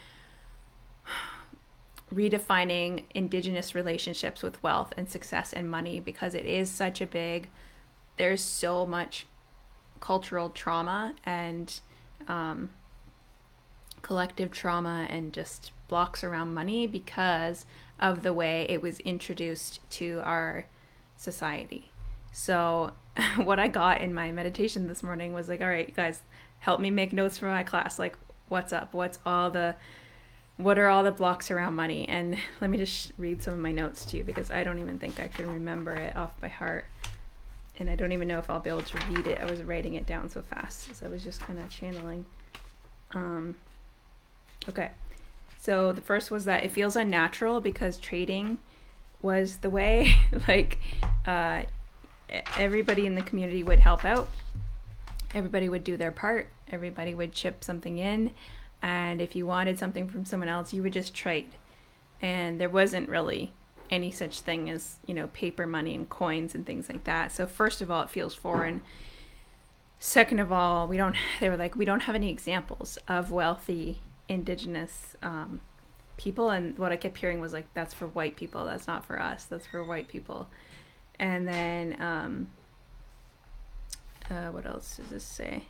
redefining 2.14 3.04
indigenous 3.14 3.74
relationships 3.74 4.42
with 4.42 4.60
wealth 4.62 4.92
and 4.96 5.08
success 5.08 5.52
and 5.52 5.70
money 5.70 6.00
because 6.00 6.34
it 6.34 6.44
is 6.44 6.68
such 6.68 7.00
a 7.00 7.06
big 7.06 7.48
there's 8.16 8.42
so 8.42 8.84
much 8.84 9.26
cultural 10.00 10.50
trauma 10.50 11.14
and 11.24 11.80
um, 12.28 12.68
collective 14.02 14.50
trauma 14.50 15.06
and 15.08 15.32
just 15.32 15.72
blocks 15.90 16.22
around 16.24 16.54
money 16.54 16.86
because 16.86 17.66
of 17.98 18.22
the 18.22 18.32
way 18.32 18.64
it 18.70 18.80
was 18.80 19.00
introduced 19.00 19.80
to 19.90 20.22
our 20.24 20.64
society. 21.16 21.90
So, 22.32 22.92
what 23.36 23.58
I 23.58 23.68
got 23.68 24.00
in 24.00 24.14
my 24.14 24.30
meditation 24.32 24.86
this 24.86 25.02
morning 25.02 25.34
was 25.34 25.48
like, 25.48 25.60
all 25.60 25.68
right, 25.68 25.88
you 25.88 25.94
guys, 25.94 26.22
help 26.60 26.80
me 26.80 26.90
make 26.90 27.12
notes 27.12 27.36
for 27.36 27.46
my 27.46 27.64
class. 27.64 27.98
Like, 27.98 28.16
what's 28.48 28.72
up? 28.72 28.94
What's 28.94 29.18
all 29.26 29.50
the 29.50 29.74
what 30.56 30.78
are 30.78 30.88
all 30.88 31.02
the 31.02 31.10
blocks 31.10 31.50
around 31.50 31.74
money? 31.74 32.08
And 32.08 32.38
let 32.60 32.70
me 32.70 32.78
just 32.78 33.12
read 33.18 33.42
some 33.42 33.54
of 33.54 33.60
my 33.60 33.72
notes 33.72 34.04
to 34.06 34.18
you 34.18 34.24
because 34.24 34.50
I 34.50 34.62
don't 34.62 34.78
even 34.78 34.98
think 34.98 35.18
I 35.18 35.28
can 35.28 35.52
remember 35.52 35.92
it 35.92 36.16
off 36.16 36.38
by 36.40 36.48
heart. 36.48 36.86
And 37.78 37.90
I 37.90 37.96
don't 37.96 38.12
even 38.12 38.28
know 38.28 38.38
if 38.38 38.48
I'll 38.48 38.60
be 38.60 38.70
able 38.70 38.82
to 38.82 38.98
read 39.08 39.26
it. 39.26 39.40
I 39.40 39.50
was 39.50 39.62
writing 39.62 39.94
it 39.94 40.06
down 40.06 40.28
so 40.28 40.42
fast, 40.42 40.94
so 40.94 41.06
I 41.06 41.08
was 41.08 41.24
just 41.24 41.40
kind 41.40 41.58
of 41.58 41.68
channeling. 41.70 42.26
Um, 43.12 43.54
okay. 44.68 44.90
So 45.60 45.92
the 45.92 46.00
first 46.00 46.30
was 46.30 46.46
that 46.46 46.64
it 46.64 46.72
feels 46.72 46.96
unnatural 46.96 47.60
because 47.60 47.98
trading 47.98 48.58
was 49.20 49.58
the 49.58 49.68
way. 49.68 50.14
like, 50.48 50.78
uh, 51.26 51.62
everybody 52.56 53.06
in 53.06 53.14
the 53.14 53.22
community 53.22 53.62
would 53.62 53.80
help 53.80 54.04
out, 54.04 54.28
everybody 55.34 55.68
would 55.68 55.84
do 55.84 55.98
their 55.98 56.12
part, 56.12 56.48
everybody 56.70 57.14
would 57.14 57.32
chip 57.32 57.62
something 57.62 57.98
in. 57.98 58.32
And 58.82 59.20
if 59.20 59.36
you 59.36 59.46
wanted 59.46 59.78
something 59.78 60.08
from 60.08 60.24
someone 60.24 60.48
else 60.48 60.72
you 60.72 60.82
would 60.82 60.94
just 60.94 61.14
trade. 61.14 61.50
And 62.22 62.58
there 62.58 62.70
wasn't 62.70 63.08
really 63.08 63.52
any 63.90 64.10
such 64.10 64.40
thing 64.40 64.70
as 64.70 64.96
you 65.04 65.12
know 65.12 65.26
paper 65.28 65.66
money 65.66 65.94
and 65.94 66.08
coins 66.08 66.54
and 66.54 66.64
things 66.64 66.88
like 66.88 67.04
that. 67.04 67.32
So 67.32 67.46
first 67.46 67.82
of 67.82 67.90
all 67.90 68.02
it 68.02 68.10
feels 68.10 68.34
foreign. 68.34 68.80
Second 69.98 70.38
of 70.38 70.50
all 70.50 70.88
we 70.88 70.96
don't 70.96 71.16
they 71.40 71.50
were 71.50 71.56
like 71.58 71.76
we 71.76 71.84
don't 71.84 72.00
have 72.00 72.14
any 72.14 72.30
examples 72.30 72.98
of 73.06 73.30
wealthy 73.30 74.00
indigenous 74.30 75.16
um, 75.22 75.60
people 76.16 76.50
and 76.50 76.78
what 76.78 76.92
i 76.92 76.96
kept 76.96 77.18
hearing 77.18 77.40
was 77.40 77.52
like 77.52 77.66
that's 77.74 77.92
for 77.92 78.06
white 78.08 78.36
people 78.36 78.64
that's 78.64 78.86
not 78.86 79.04
for 79.04 79.20
us 79.20 79.44
that's 79.44 79.66
for 79.66 79.84
white 79.84 80.08
people 80.08 80.48
and 81.18 81.46
then 81.46 82.00
um, 82.00 82.48
uh, 84.30 84.50
what 84.50 84.64
else 84.64 84.96
does 84.96 85.08
this 85.08 85.24
say 85.24 85.64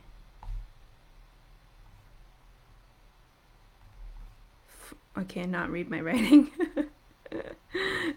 I 5.15 5.23
cannot 5.23 5.69
read 5.69 5.89
my 5.89 5.99
writing. 6.01 6.51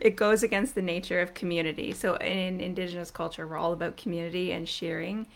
it 0.01 0.17
goes 0.17 0.43
against 0.43 0.75
the 0.75 0.83
nature 0.83 1.21
of 1.21 1.35
community. 1.35 1.93
So 1.93 2.17
in 2.17 2.61
indigenous 2.61 3.11
culture, 3.11 3.47
we're 3.47 3.57
all 3.57 3.73
about 3.73 3.97
community 3.97 4.53
and 4.53 4.69
sharing, 4.69 5.27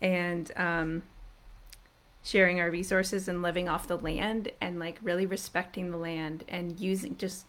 and 0.00 0.50
um, 0.56 1.02
sharing 2.26 2.58
our 2.58 2.70
resources 2.70 3.28
and 3.28 3.40
living 3.40 3.68
off 3.68 3.86
the 3.86 3.96
land 3.96 4.50
and 4.60 4.80
like 4.80 4.98
really 5.00 5.26
respecting 5.26 5.92
the 5.92 5.96
land 5.96 6.42
and 6.48 6.80
using 6.80 7.16
just 7.16 7.46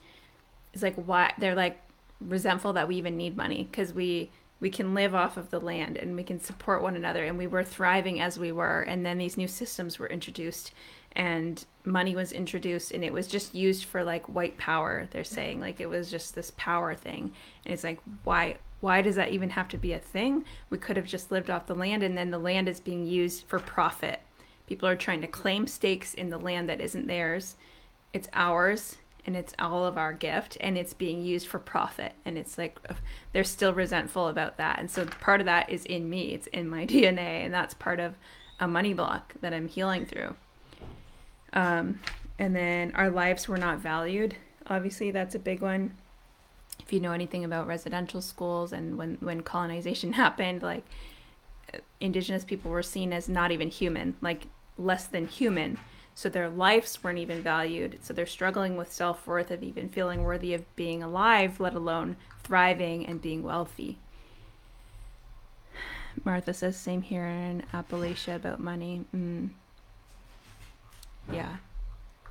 it's 0.71 0.83
like 0.83 0.95
why 0.95 1.33
they're 1.39 1.55
like 1.55 1.81
resentful 2.21 2.73
that 2.73 2.87
we 2.87 2.95
even 2.95 3.17
need 3.17 3.35
money 3.35 3.67
because 3.69 3.91
we 3.91 4.29
we 4.59 4.69
can 4.69 4.93
live 4.93 5.15
off 5.15 5.35
of 5.35 5.49
the 5.49 5.59
land 5.59 5.97
and 5.97 6.15
we 6.15 6.23
can 6.23 6.39
support 6.39 6.81
one 6.81 6.95
another 6.95 7.25
and 7.25 7.37
we 7.39 7.47
were 7.47 7.63
thriving 7.63 8.21
as 8.21 8.37
we 8.37 8.51
were 8.51 8.81
and 8.81 9.03
then 9.03 9.17
these 9.17 9.35
new 9.35 9.47
systems 9.47 9.97
were 9.97 10.07
introduced 10.07 10.71
and 11.17 11.65
money 11.83 12.15
was 12.15 12.31
introduced 12.31 12.91
and 12.91 13.03
it 13.03 13.11
was 13.11 13.27
just 13.27 13.55
used 13.55 13.85
for 13.85 14.03
like 14.03 14.23
white 14.27 14.57
power 14.57 15.07
they're 15.11 15.23
saying. 15.23 15.59
Like 15.59 15.79
it 15.79 15.89
was 15.89 16.11
just 16.11 16.35
this 16.35 16.51
power 16.57 16.93
thing. 16.93 17.33
And 17.65 17.73
it's 17.73 17.83
like 17.83 17.99
why 18.23 18.57
why 18.79 19.01
does 19.01 19.15
that 19.15 19.31
even 19.31 19.49
have 19.49 19.67
to 19.69 19.77
be 19.77 19.93
a 19.93 19.99
thing? 19.99 20.45
We 20.69 20.77
could 20.77 20.97
have 20.97 21.07
just 21.07 21.31
lived 21.31 21.49
off 21.49 21.65
the 21.65 21.73
land 21.73 22.03
and 22.03 22.15
then 22.15 22.29
the 22.29 22.37
land 22.37 22.69
is 22.69 22.79
being 22.79 23.07
used 23.07 23.45
for 23.47 23.57
profit 23.57 24.19
people 24.67 24.88
are 24.88 24.95
trying 24.95 25.21
to 25.21 25.27
claim 25.27 25.65
stakes 25.65 26.13
in 26.13 26.30
the 26.30 26.38
land 26.38 26.69
that 26.69 26.82
isn't 26.82 27.08
theirs 27.08 27.56
it's 28.13 28.30
ours 28.34 28.97
and 29.25 29.36
it's 29.36 29.53
all 29.60 29.86
of 29.86 29.97
our 29.97 30.13
gift 30.13 30.58
and 30.62 30.77
it's 30.77 30.93
being 30.93 31.21
used 31.21 31.47
for 31.47 31.60
profit 31.60 32.13
and 32.23 32.38
it's 32.38 32.58
like 32.58 32.80
they're 33.34 33.43
still 33.43 33.73
resentful 33.73 34.27
about 34.27 34.58
that 34.58 34.80
and 34.80 34.89
so 34.89 35.06
part 35.06 35.41
of 35.41 35.45
that 35.45 35.69
is 35.69 35.86
in 35.86 36.10
me 36.10 36.34
it's 36.34 36.47
in 36.47 36.67
my 36.67 36.86
dna 36.88 37.45
and 37.45 37.53
that's 37.53 37.73
part 37.73 37.99
of 37.99 38.15
a 38.60 38.67
money 38.67 38.93
block 38.93 39.34
that 39.41 39.53
i'm 39.53 39.67
healing 39.67 40.06
through 40.06 40.36
um, 41.53 41.99
and 42.39 42.56
then 42.56 42.91
our 42.95 43.10
lives 43.10 43.47
were 43.47 43.58
not 43.58 43.80
valued. 43.80 44.36
Obviously, 44.67 45.12
that's 45.12 45.36
a 45.36 45.39
big 45.39 45.62
one. 45.62 45.95
If 46.80 46.93
you 46.93 46.99
know 46.99 47.12
anything 47.12 47.43
about 47.43 47.67
residential 47.67 48.21
schools 48.21 48.71
and 48.71 48.97
when, 48.97 49.17
when 49.19 49.41
colonization 49.41 50.13
happened, 50.13 50.62
like 50.62 50.86
indigenous 51.99 52.45
people 52.45 52.71
were 52.71 52.84
seen 52.84 53.12
as 53.12 53.27
not 53.27 53.51
even 53.51 53.69
human. 53.69 54.15
Like 54.21 54.43
less 54.77 55.05
than 55.05 55.27
human. 55.27 55.77
So 56.15 56.29
their 56.29 56.49
lives 56.49 57.03
weren't 57.03 57.19
even 57.19 57.43
valued. 57.43 57.99
So 58.01 58.13
they're 58.13 58.25
struggling 58.25 58.75
with 58.75 58.91
self 58.91 59.27
worth 59.27 59.51
of 59.51 59.61
even 59.61 59.89
feeling 59.89 60.23
worthy 60.23 60.53
of 60.53 60.75
being 60.75 61.03
alive, 61.03 61.59
let 61.59 61.75
alone 61.75 62.17
thriving 62.43 63.05
and 63.05 63.21
being 63.21 63.43
wealthy. 63.43 63.99
Martha 66.25 66.53
says, 66.53 66.75
same 66.75 67.03
here 67.03 67.25
in 67.25 67.63
Appalachia 67.73 68.35
about 68.35 68.59
money. 68.59 69.05
Mm. 69.15 69.49
Yeah. 71.31 71.57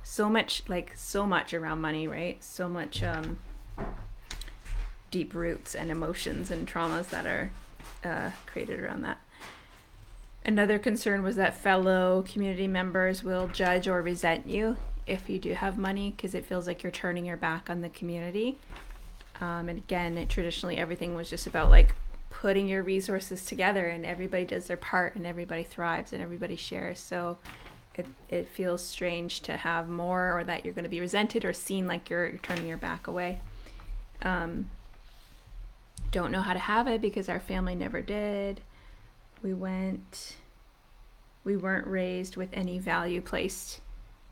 So 0.03 0.29
much, 0.29 0.63
like, 0.67 0.93
so 0.95 1.25
much 1.25 1.53
around 1.53 1.81
money, 1.81 2.07
right? 2.07 2.43
So 2.43 2.67
much 2.67 3.01
um, 3.03 3.39
deep 5.11 5.33
roots 5.33 5.75
and 5.75 5.89
emotions 5.89 6.51
and 6.51 6.67
traumas 6.67 7.09
that 7.09 7.25
are 7.25 7.51
uh, 8.03 8.31
created 8.45 8.79
around 8.79 9.03
that. 9.03 9.19
Another 10.47 10.79
concern 10.79 11.23
was 11.23 11.35
that 11.35 11.57
fellow 11.57 12.23
community 12.25 12.67
members 12.67 13.21
will 13.21 13.49
judge 13.49 13.85
or 13.85 14.01
resent 14.01 14.47
you 14.47 14.77
if 15.05 15.29
you 15.29 15.39
do 15.39 15.53
have 15.53 15.77
money 15.77 16.13
because 16.15 16.33
it 16.33 16.45
feels 16.45 16.65
like 16.65 16.81
you're 16.81 16.91
turning 16.91 17.25
your 17.25 17.35
back 17.35 17.69
on 17.69 17.81
the 17.81 17.89
community. 17.89 18.57
Um, 19.41 19.67
and 19.67 19.77
again, 19.77 20.17
it, 20.17 20.29
traditionally 20.29 20.77
everything 20.77 21.15
was 21.15 21.29
just 21.29 21.47
about 21.47 21.69
like 21.69 21.93
putting 22.29 22.65
your 22.65 22.81
resources 22.81 23.45
together 23.45 23.87
and 23.87 24.05
everybody 24.05 24.45
does 24.45 24.67
their 24.67 24.77
part 24.77 25.15
and 25.15 25.27
everybody 25.27 25.63
thrives 25.63 26.13
and 26.13 26.21
everybody 26.21 26.55
shares. 26.55 26.97
So 26.97 27.37
it, 27.95 28.05
it 28.29 28.47
feels 28.47 28.81
strange 28.81 29.41
to 29.41 29.57
have 29.57 29.89
more 29.89 30.31
or 30.31 30.45
that 30.45 30.63
you're 30.63 30.73
going 30.73 30.83
to 30.83 30.89
be 30.89 31.01
resented 31.01 31.43
or 31.43 31.51
seen 31.51 31.87
like 31.87 32.09
you're, 32.09 32.29
you're 32.29 32.37
turning 32.37 32.67
your 32.67 32.77
back 32.77 33.07
away. 33.07 33.41
Um, 34.21 34.69
don't 36.11 36.31
know 36.31 36.41
how 36.41 36.53
to 36.53 36.59
have 36.59 36.87
it 36.87 37.01
because 37.01 37.27
our 37.27 37.41
family 37.41 37.75
never 37.75 38.01
did. 38.01 38.61
We 39.41 39.53
went, 39.53 40.35
we 41.43 41.57
weren't 41.57 41.87
raised 41.87 42.37
with 42.37 42.49
any 42.53 42.79
value 42.79 43.21
placed 43.21 43.81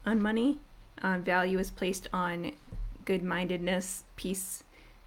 on 0.06 0.22
money. 0.22 0.60
Um, 1.02 1.24
value 1.24 1.60
is 1.60 1.72
placed 1.72 2.08
on 2.14 2.52
good 3.06 3.24
mindedness, 3.24 4.04
peace, 4.16 4.64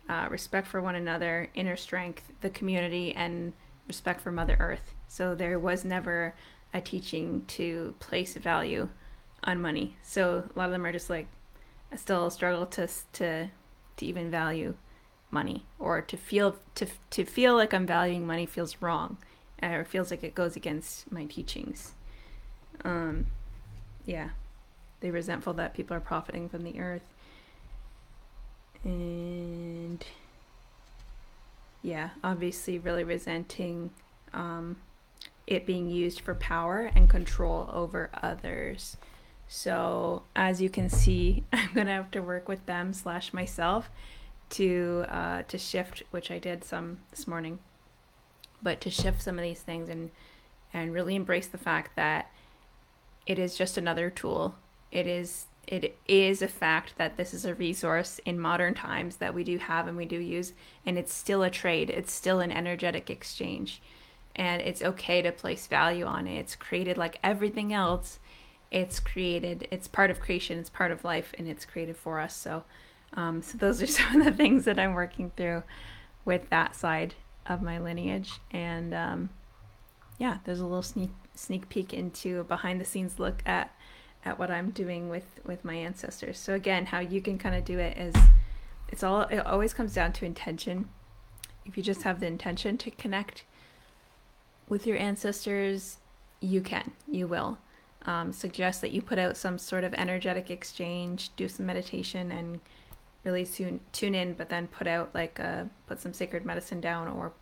uh, 0.08 0.28
respect 0.30 0.66
for 0.68 0.80
one 0.80 0.94
another, 0.94 1.48
inner 1.54 1.76
strength, 1.76 2.32
the 2.40 2.50
community, 2.50 3.14
and 3.14 3.52
respect 3.86 4.20
for 4.20 4.30
Mother 4.30 4.56
Earth. 4.60 4.94
So 5.08 5.34
there 5.34 5.58
was 5.58 5.84
never 5.84 6.34
a 6.72 6.80
teaching 6.80 7.44
to 7.48 7.94
place 7.98 8.34
value 8.34 8.88
on 9.44 9.60
money. 9.60 9.96
So 10.02 10.44
a 10.54 10.58
lot 10.58 10.66
of 10.66 10.72
them 10.72 10.86
are 10.86 10.92
just 10.92 11.10
like, 11.10 11.26
I 11.92 11.96
still 11.96 12.30
struggle 12.30 12.66
to 12.66 12.88
to 13.14 13.48
to 13.96 14.06
even 14.06 14.30
value 14.30 14.74
money 15.30 15.64
or 15.78 16.00
to 16.02 16.16
feel 16.16 16.56
to 16.74 16.86
to 17.10 17.24
feel 17.24 17.54
like 17.56 17.72
I'm 17.72 17.86
valuing 17.86 18.26
money 18.26 18.46
feels 18.46 18.80
wrong, 18.80 19.18
or 19.62 19.80
it 19.80 19.86
feels 19.86 20.10
like 20.10 20.22
it 20.22 20.34
goes 20.34 20.56
against 20.56 21.10
my 21.10 21.24
teachings. 21.24 21.92
Um, 22.84 23.26
yeah, 24.06 24.30
they 25.00 25.10
resentful 25.10 25.52
that 25.54 25.74
people 25.74 25.96
are 25.96 26.00
profiting 26.00 26.48
from 26.48 26.64
the 26.64 26.80
earth 26.80 27.02
and 28.84 30.04
yeah, 31.82 32.10
obviously, 32.24 32.78
really 32.78 33.04
resenting 33.04 33.90
um, 34.32 34.76
it 35.46 35.64
being 35.66 35.88
used 35.88 36.20
for 36.20 36.34
power 36.34 36.90
and 36.94 37.08
control 37.08 37.70
over 37.72 38.10
others. 38.22 38.96
So, 39.46 40.22
as 40.34 40.60
you 40.60 40.68
can 40.68 40.88
see, 40.88 41.44
I'm 41.52 41.70
gonna 41.74 41.92
have 41.92 42.10
to 42.12 42.20
work 42.20 42.48
with 42.48 42.64
them 42.66 42.92
slash 42.92 43.32
myself 43.32 43.90
to 44.50 45.04
uh, 45.08 45.42
to 45.42 45.58
shift, 45.58 46.02
which 46.10 46.30
I 46.30 46.38
did 46.38 46.64
some 46.64 46.98
this 47.10 47.26
morning, 47.26 47.58
but 48.62 48.80
to 48.80 48.90
shift 48.90 49.22
some 49.22 49.38
of 49.38 49.42
these 49.42 49.60
things 49.60 49.88
and 49.88 50.10
and 50.72 50.92
really 50.92 51.14
embrace 51.14 51.46
the 51.46 51.58
fact 51.58 51.96
that 51.96 52.30
it 53.26 53.38
is 53.38 53.56
just 53.56 53.76
another 53.76 54.10
tool. 54.10 54.54
It 54.90 55.06
is 55.06 55.46
it 55.66 55.98
is 56.06 56.40
a 56.40 56.48
fact 56.48 56.94
that 56.96 57.18
this 57.18 57.34
is 57.34 57.44
a 57.44 57.54
resource 57.54 58.20
in 58.24 58.40
modern 58.40 58.72
times 58.72 59.16
that 59.16 59.34
we 59.34 59.44
do 59.44 59.58
have 59.58 59.86
and 59.86 59.98
we 59.98 60.06
do 60.06 60.18
use 60.18 60.54
and 60.86 60.96
it's 60.96 61.12
still 61.12 61.42
a 61.42 61.50
trade. 61.50 61.90
It's 61.90 62.12
still 62.12 62.40
an 62.40 62.50
energetic 62.50 63.10
exchange. 63.10 63.82
And 64.34 64.62
it's 64.62 64.82
okay 64.82 65.20
to 65.20 65.32
place 65.32 65.66
value 65.66 66.06
on 66.06 66.26
it. 66.26 66.38
It's 66.38 66.56
created 66.56 66.96
like 66.96 67.18
everything 67.22 67.72
else. 67.72 68.18
It's 68.70 69.00
created 69.00 69.68
it's 69.70 69.88
part 69.88 70.10
of 70.10 70.20
creation 70.20 70.58
it's 70.58 70.70
part 70.70 70.90
of 70.90 71.04
life 71.04 71.34
and 71.38 71.48
it's 71.48 71.64
created 71.64 71.96
for 71.96 72.20
us. 72.20 72.34
So 72.34 72.64
um, 73.14 73.42
so 73.42 73.58
those 73.58 73.82
are 73.82 73.86
some 73.98 74.20
of 74.20 74.24
the 74.24 74.32
things 74.32 74.64
that 74.64 74.78
i'm 74.78 74.94
working 74.94 75.32
through 75.36 75.62
with 76.24 76.48
that 76.50 76.74
side 76.74 77.14
of 77.48 77.62
my 77.62 77.78
lineage 77.78 78.32
and 78.50 78.94
um, 78.94 79.30
yeah 80.18 80.38
there's 80.44 80.60
a 80.60 80.66
little 80.66 80.82
sneak 80.82 81.10
sneak 81.34 81.68
peek 81.68 81.92
into 81.92 82.40
a 82.40 82.44
behind 82.44 82.80
the 82.80 82.84
scenes 82.84 83.18
look 83.18 83.42
at 83.46 83.74
at 84.24 84.38
what 84.38 84.50
I'm 84.50 84.70
doing 84.70 85.08
with 85.08 85.40
with 85.44 85.64
my 85.64 85.74
ancestors. 85.74 86.38
So 86.38 86.54
again, 86.54 86.86
how 86.86 87.00
you 87.00 87.20
can 87.20 87.38
kind 87.38 87.54
of 87.54 87.64
do 87.64 87.78
it 87.78 87.96
is 87.96 88.14
it's 88.88 89.02
all 89.02 89.22
it 89.22 89.38
always 89.38 89.74
comes 89.74 89.94
down 89.94 90.12
to 90.14 90.24
intention. 90.24 90.88
If 91.64 91.76
you 91.76 91.82
just 91.82 92.02
have 92.02 92.20
the 92.20 92.26
intention 92.26 92.78
to 92.78 92.90
connect 92.90 93.44
with 94.68 94.86
your 94.86 94.96
ancestors, 94.96 95.98
you 96.40 96.60
can, 96.60 96.92
you 97.10 97.26
will. 97.26 97.58
Um, 98.06 98.32
suggest 98.32 98.80
that 98.80 98.92
you 98.92 99.02
put 99.02 99.18
out 99.18 99.36
some 99.36 99.58
sort 99.58 99.84
of 99.84 99.92
energetic 99.94 100.50
exchange, 100.50 101.30
do 101.36 101.48
some 101.48 101.66
meditation, 101.66 102.30
and 102.30 102.60
really 103.24 103.44
soon 103.44 103.80
tune 103.92 104.14
in. 104.14 104.34
But 104.34 104.48
then 104.48 104.66
put 104.66 104.86
out 104.86 105.14
like 105.14 105.38
a 105.38 105.68
put 105.86 106.00
some 106.00 106.12
sacred 106.12 106.44
medicine 106.44 106.80
down, 106.80 107.08
or 107.08 107.32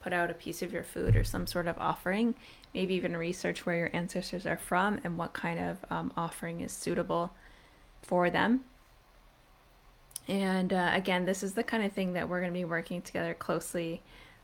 put 0.00 0.12
out 0.12 0.30
a 0.30 0.34
piece 0.34 0.62
of 0.62 0.72
your 0.72 0.84
food 0.84 1.16
or 1.16 1.24
some 1.24 1.46
sort 1.46 1.66
of 1.66 1.76
offering 1.78 2.34
maybe 2.74 2.94
even 2.94 3.16
research 3.16 3.64
where 3.66 3.76
your 3.76 3.90
ancestors 3.92 4.46
are 4.46 4.58
from 4.58 5.00
and 5.04 5.18
what 5.18 5.32
kind 5.32 5.58
of 5.58 5.78
um, 5.90 6.12
offering 6.16 6.60
is 6.60 6.72
suitable 6.72 7.32
for 8.02 8.30
them. 8.30 8.60
And 10.26 10.72
uh, 10.72 10.90
again, 10.92 11.24
this 11.24 11.42
is 11.42 11.54
the 11.54 11.62
kind 11.62 11.84
of 11.84 11.92
thing 11.92 12.12
that 12.12 12.28
we're 12.28 12.40
going 12.40 12.52
to 12.52 12.58
be 12.58 12.64
working 12.64 13.00
together 13.00 13.34
closely 13.34 14.02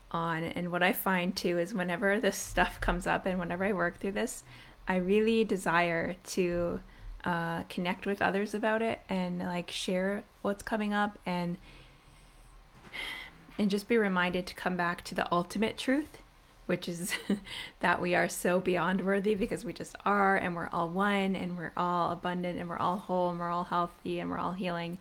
on. 0.09 0.43
And 0.43 0.71
what 0.71 0.81
I 0.81 0.93
find 0.93 1.35
too 1.35 1.59
is 1.59 1.73
whenever 1.73 2.19
this 2.19 2.37
stuff 2.37 2.81
comes 2.81 3.05
up 3.05 3.25
and 3.25 3.39
whenever 3.39 3.63
I 3.63 3.73
work 3.73 3.99
through 3.99 4.13
this, 4.13 4.43
I 4.87 4.97
really 4.97 5.43
desire 5.43 6.15
to 6.31 6.79
uh, 7.25 7.63
connect 7.63 8.05
with 8.05 8.21
others 8.21 8.53
about 8.53 8.81
it 8.81 9.01
and 9.09 9.39
like 9.39 9.71
share 9.71 10.23
what's 10.41 10.63
coming 10.63 10.93
up 10.93 11.17
and 11.25 11.57
and 13.57 13.69
just 13.69 13.87
be 13.87 13.97
reminded 13.97 14.45
to 14.45 14.53
come 14.53 14.77
back 14.77 15.03
to 15.03 15.15
the 15.15 15.31
ultimate 15.33 15.77
truth 15.77 16.19
which 16.65 16.87
is 16.87 17.13
that 17.79 18.01
we 18.01 18.15
are 18.15 18.29
so 18.29 18.59
beyond 18.59 19.05
worthy 19.05 19.35
because 19.35 19.63
we 19.63 19.73
just 19.73 19.95
are 20.05 20.35
and 20.35 20.55
we're 20.55 20.69
all 20.71 20.89
one 20.89 21.35
and 21.35 21.57
we're 21.57 21.73
all 21.77 22.11
abundant 22.11 22.59
and 22.59 22.69
we're 22.69 22.77
all 22.77 22.97
whole 22.97 23.29
and 23.29 23.39
we're 23.39 23.49
all 23.49 23.65
healthy 23.65 24.19
and 24.19 24.29
we're 24.29 24.37
all 24.37 24.53
healing. 24.53 24.97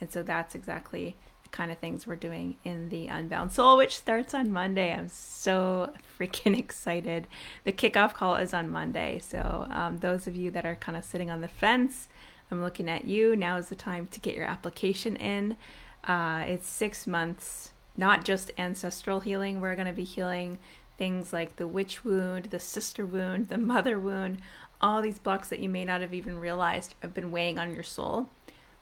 And 0.00 0.10
so 0.10 0.22
that's 0.22 0.54
exactly 0.54 1.16
kind 1.50 1.70
of 1.70 1.78
things 1.78 2.06
we're 2.06 2.16
doing 2.16 2.56
in 2.64 2.88
the 2.88 3.06
Unbound 3.06 3.52
Soul, 3.52 3.76
which 3.76 3.96
starts 3.96 4.34
on 4.34 4.52
Monday. 4.52 4.92
I'm 4.92 5.08
so 5.08 5.92
freaking 6.18 6.58
excited. 6.58 7.26
The 7.64 7.72
kickoff 7.72 8.14
call 8.14 8.36
is 8.36 8.54
on 8.54 8.70
Monday. 8.70 9.20
So, 9.20 9.66
um, 9.70 9.98
those 9.98 10.26
of 10.26 10.36
you 10.36 10.50
that 10.52 10.66
are 10.66 10.76
kind 10.76 10.96
of 10.96 11.04
sitting 11.04 11.30
on 11.30 11.40
the 11.40 11.48
fence, 11.48 12.08
I'm 12.50 12.62
looking 12.62 12.88
at 12.88 13.04
you. 13.04 13.36
Now 13.36 13.56
is 13.56 13.68
the 13.68 13.74
time 13.74 14.06
to 14.08 14.20
get 14.20 14.34
your 14.34 14.46
application 14.46 15.16
in. 15.16 15.56
Uh, 16.04 16.44
it's 16.46 16.68
six 16.68 17.06
months, 17.06 17.72
not 17.96 18.24
just 18.24 18.50
ancestral 18.56 19.20
healing. 19.20 19.60
We're 19.60 19.74
going 19.74 19.86
to 19.86 19.92
be 19.92 20.04
healing 20.04 20.58
things 20.96 21.32
like 21.32 21.56
the 21.56 21.68
witch 21.68 22.04
wound, 22.04 22.46
the 22.46 22.58
sister 22.58 23.06
wound, 23.06 23.48
the 23.48 23.58
mother 23.58 23.98
wound, 23.98 24.42
all 24.80 25.00
these 25.00 25.18
blocks 25.18 25.48
that 25.48 25.60
you 25.60 25.68
may 25.68 25.84
not 25.84 26.00
have 26.00 26.12
even 26.12 26.38
realized 26.38 26.94
have 27.00 27.14
been 27.14 27.30
weighing 27.30 27.58
on 27.58 27.74
your 27.74 27.82
soul, 27.82 28.28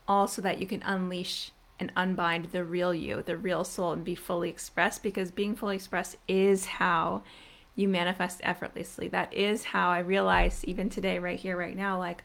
all 0.08 0.26
so 0.26 0.42
that 0.42 0.58
you 0.58 0.66
can 0.66 0.82
unleash 0.82 1.52
and 1.78 1.92
unbind 1.96 2.46
the 2.46 2.64
real 2.64 2.94
you, 2.94 3.22
the 3.22 3.36
real 3.36 3.64
soul, 3.64 3.92
and 3.92 4.04
be 4.04 4.14
fully 4.14 4.48
expressed 4.48 5.02
because 5.02 5.30
being 5.30 5.54
fully 5.54 5.76
expressed 5.76 6.16
is 6.26 6.66
how 6.66 7.22
you 7.74 7.88
manifest 7.88 8.40
effortlessly. 8.42 9.08
That 9.08 9.32
is 9.32 9.64
how 9.64 9.90
I 9.90 9.98
realize, 9.98 10.64
even 10.64 10.88
today, 10.88 11.18
right 11.18 11.38
here, 11.38 11.56
right 11.56 11.76
now, 11.76 11.98
like, 11.98 12.24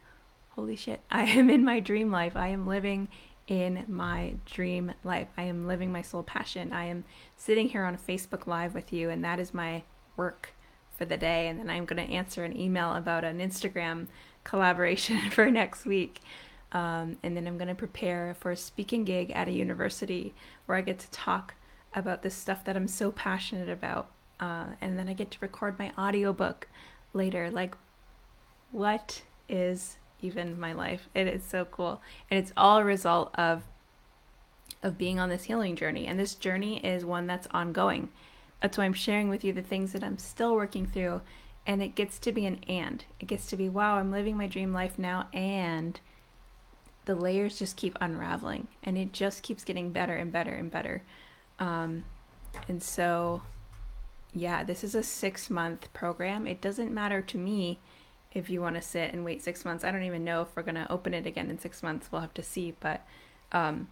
holy 0.49 0.75
shit, 0.75 1.01
I 1.11 1.23
am 1.23 1.49
in 1.49 1.63
my 1.63 1.79
dream 1.79 2.11
life. 2.11 2.35
I 2.35 2.47
am 2.47 2.65
living 2.65 3.09
in 3.47 3.83
my 3.87 4.35
dream 4.45 4.93
life. 5.03 5.27
I 5.37 5.43
am 5.43 5.67
living 5.67 5.91
my 5.91 6.01
soul 6.01 6.23
passion. 6.23 6.71
I 6.71 6.85
am 6.85 7.03
sitting 7.35 7.67
here 7.67 7.83
on 7.83 7.97
Facebook 7.97 8.47
Live 8.47 8.73
with 8.73 8.93
you, 8.93 9.09
and 9.09 9.23
that 9.25 9.39
is 9.39 9.53
my 9.53 9.83
work 10.15 10.53
for 10.97 11.03
the 11.03 11.17
day. 11.17 11.47
And 11.49 11.59
then 11.59 11.69
I'm 11.69 11.85
going 11.85 12.05
to 12.05 12.13
answer 12.13 12.45
an 12.45 12.57
email 12.57 12.93
about 12.93 13.25
an 13.25 13.39
Instagram 13.39 14.07
collaboration 14.45 15.29
for 15.31 15.51
next 15.51 15.85
week. 15.85 16.21
Um, 16.71 17.17
and 17.23 17.35
then 17.35 17.47
I'm 17.47 17.57
going 17.57 17.67
to 17.67 17.75
prepare 17.75 18.35
for 18.39 18.51
a 18.51 18.57
speaking 18.57 19.03
gig 19.03 19.31
at 19.31 19.47
a 19.47 19.51
university 19.51 20.33
where 20.65 20.77
I 20.77 20.81
get 20.81 20.99
to 20.99 21.11
talk 21.11 21.55
about 21.93 22.21
this 22.21 22.35
stuff 22.35 22.63
that 22.65 22.77
I'm 22.77 22.87
so 22.87 23.11
passionate 23.11 23.69
about. 23.69 24.09
Uh, 24.39 24.67
and 24.79 24.97
then 24.97 25.09
I 25.09 25.13
get 25.13 25.31
to 25.31 25.37
record 25.41 25.77
my 25.77 25.91
audiobook 25.97 26.67
later. 27.13 27.51
Like, 27.51 27.75
what 28.71 29.23
is 29.49 29.97
even 30.21 30.59
my 30.59 30.73
life. 30.73 31.09
It 31.13 31.27
is 31.27 31.43
so 31.43 31.65
cool. 31.65 32.01
And 32.29 32.39
it's 32.39 32.53
all 32.55 32.77
a 32.77 32.83
result 32.83 33.31
of 33.35 33.63
of 34.83 34.97
being 34.97 35.19
on 35.19 35.29
this 35.29 35.43
healing 35.43 35.75
journey. 35.75 36.07
And 36.07 36.19
this 36.19 36.33
journey 36.33 36.83
is 36.83 37.05
one 37.05 37.27
that's 37.27 37.47
ongoing. 37.51 38.09
That's 38.61 38.77
why 38.77 38.85
I'm 38.85 38.93
sharing 38.93 39.29
with 39.29 39.43
you 39.43 39.53
the 39.53 39.61
things 39.61 39.93
that 39.93 40.03
I'm 40.03 40.17
still 40.17 40.55
working 40.55 40.87
through 40.87 41.21
And 41.67 41.83
it 41.83 41.93
gets 41.93 42.17
to 42.19 42.31
be 42.31 42.45
an 42.45 42.63
and. 42.67 43.05
It 43.19 43.27
gets 43.27 43.47
to 43.47 43.57
be, 43.57 43.69
wow, 43.69 43.97
I'm 43.97 44.11
living 44.11 44.37
my 44.37 44.47
dream 44.47 44.73
life 44.73 44.97
now, 44.97 45.27
and 45.33 45.99
the 47.05 47.15
layers 47.15 47.57
just 47.57 47.77
keep 47.77 47.97
unraveling 47.99 48.67
and 48.83 48.97
it 48.97 49.13
just 49.13 49.43
keeps 49.43 49.63
getting 49.63 49.91
better 49.91 50.15
and 50.15 50.31
better 50.31 50.51
and 50.51 50.69
better. 50.71 51.03
Um, 51.59 52.05
and 52.67 52.81
so, 52.81 53.41
yeah, 54.33 54.63
this 54.63 54.83
is 54.83 54.95
a 54.95 55.03
six 55.03 55.49
month 55.49 55.91
program. 55.93 56.47
It 56.47 56.61
doesn't 56.61 56.93
matter 56.93 57.21
to 57.21 57.37
me 57.37 57.79
if 58.33 58.49
you 58.49 58.61
want 58.61 58.75
to 58.75 58.81
sit 58.81 59.13
and 59.13 59.25
wait 59.25 59.43
six 59.43 59.65
months. 59.65 59.83
I 59.83 59.91
don't 59.91 60.03
even 60.03 60.23
know 60.23 60.41
if 60.41 60.49
we're 60.55 60.63
going 60.63 60.75
to 60.75 60.91
open 60.91 61.13
it 61.13 61.25
again 61.25 61.49
in 61.49 61.59
six 61.59 61.83
months. 61.83 62.09
We'll 62.11 62.21
have 62.21 62.33
to 62.35 62.43
see. 62.43 62.73
But 62.79 63.05
um, 63.51 63.89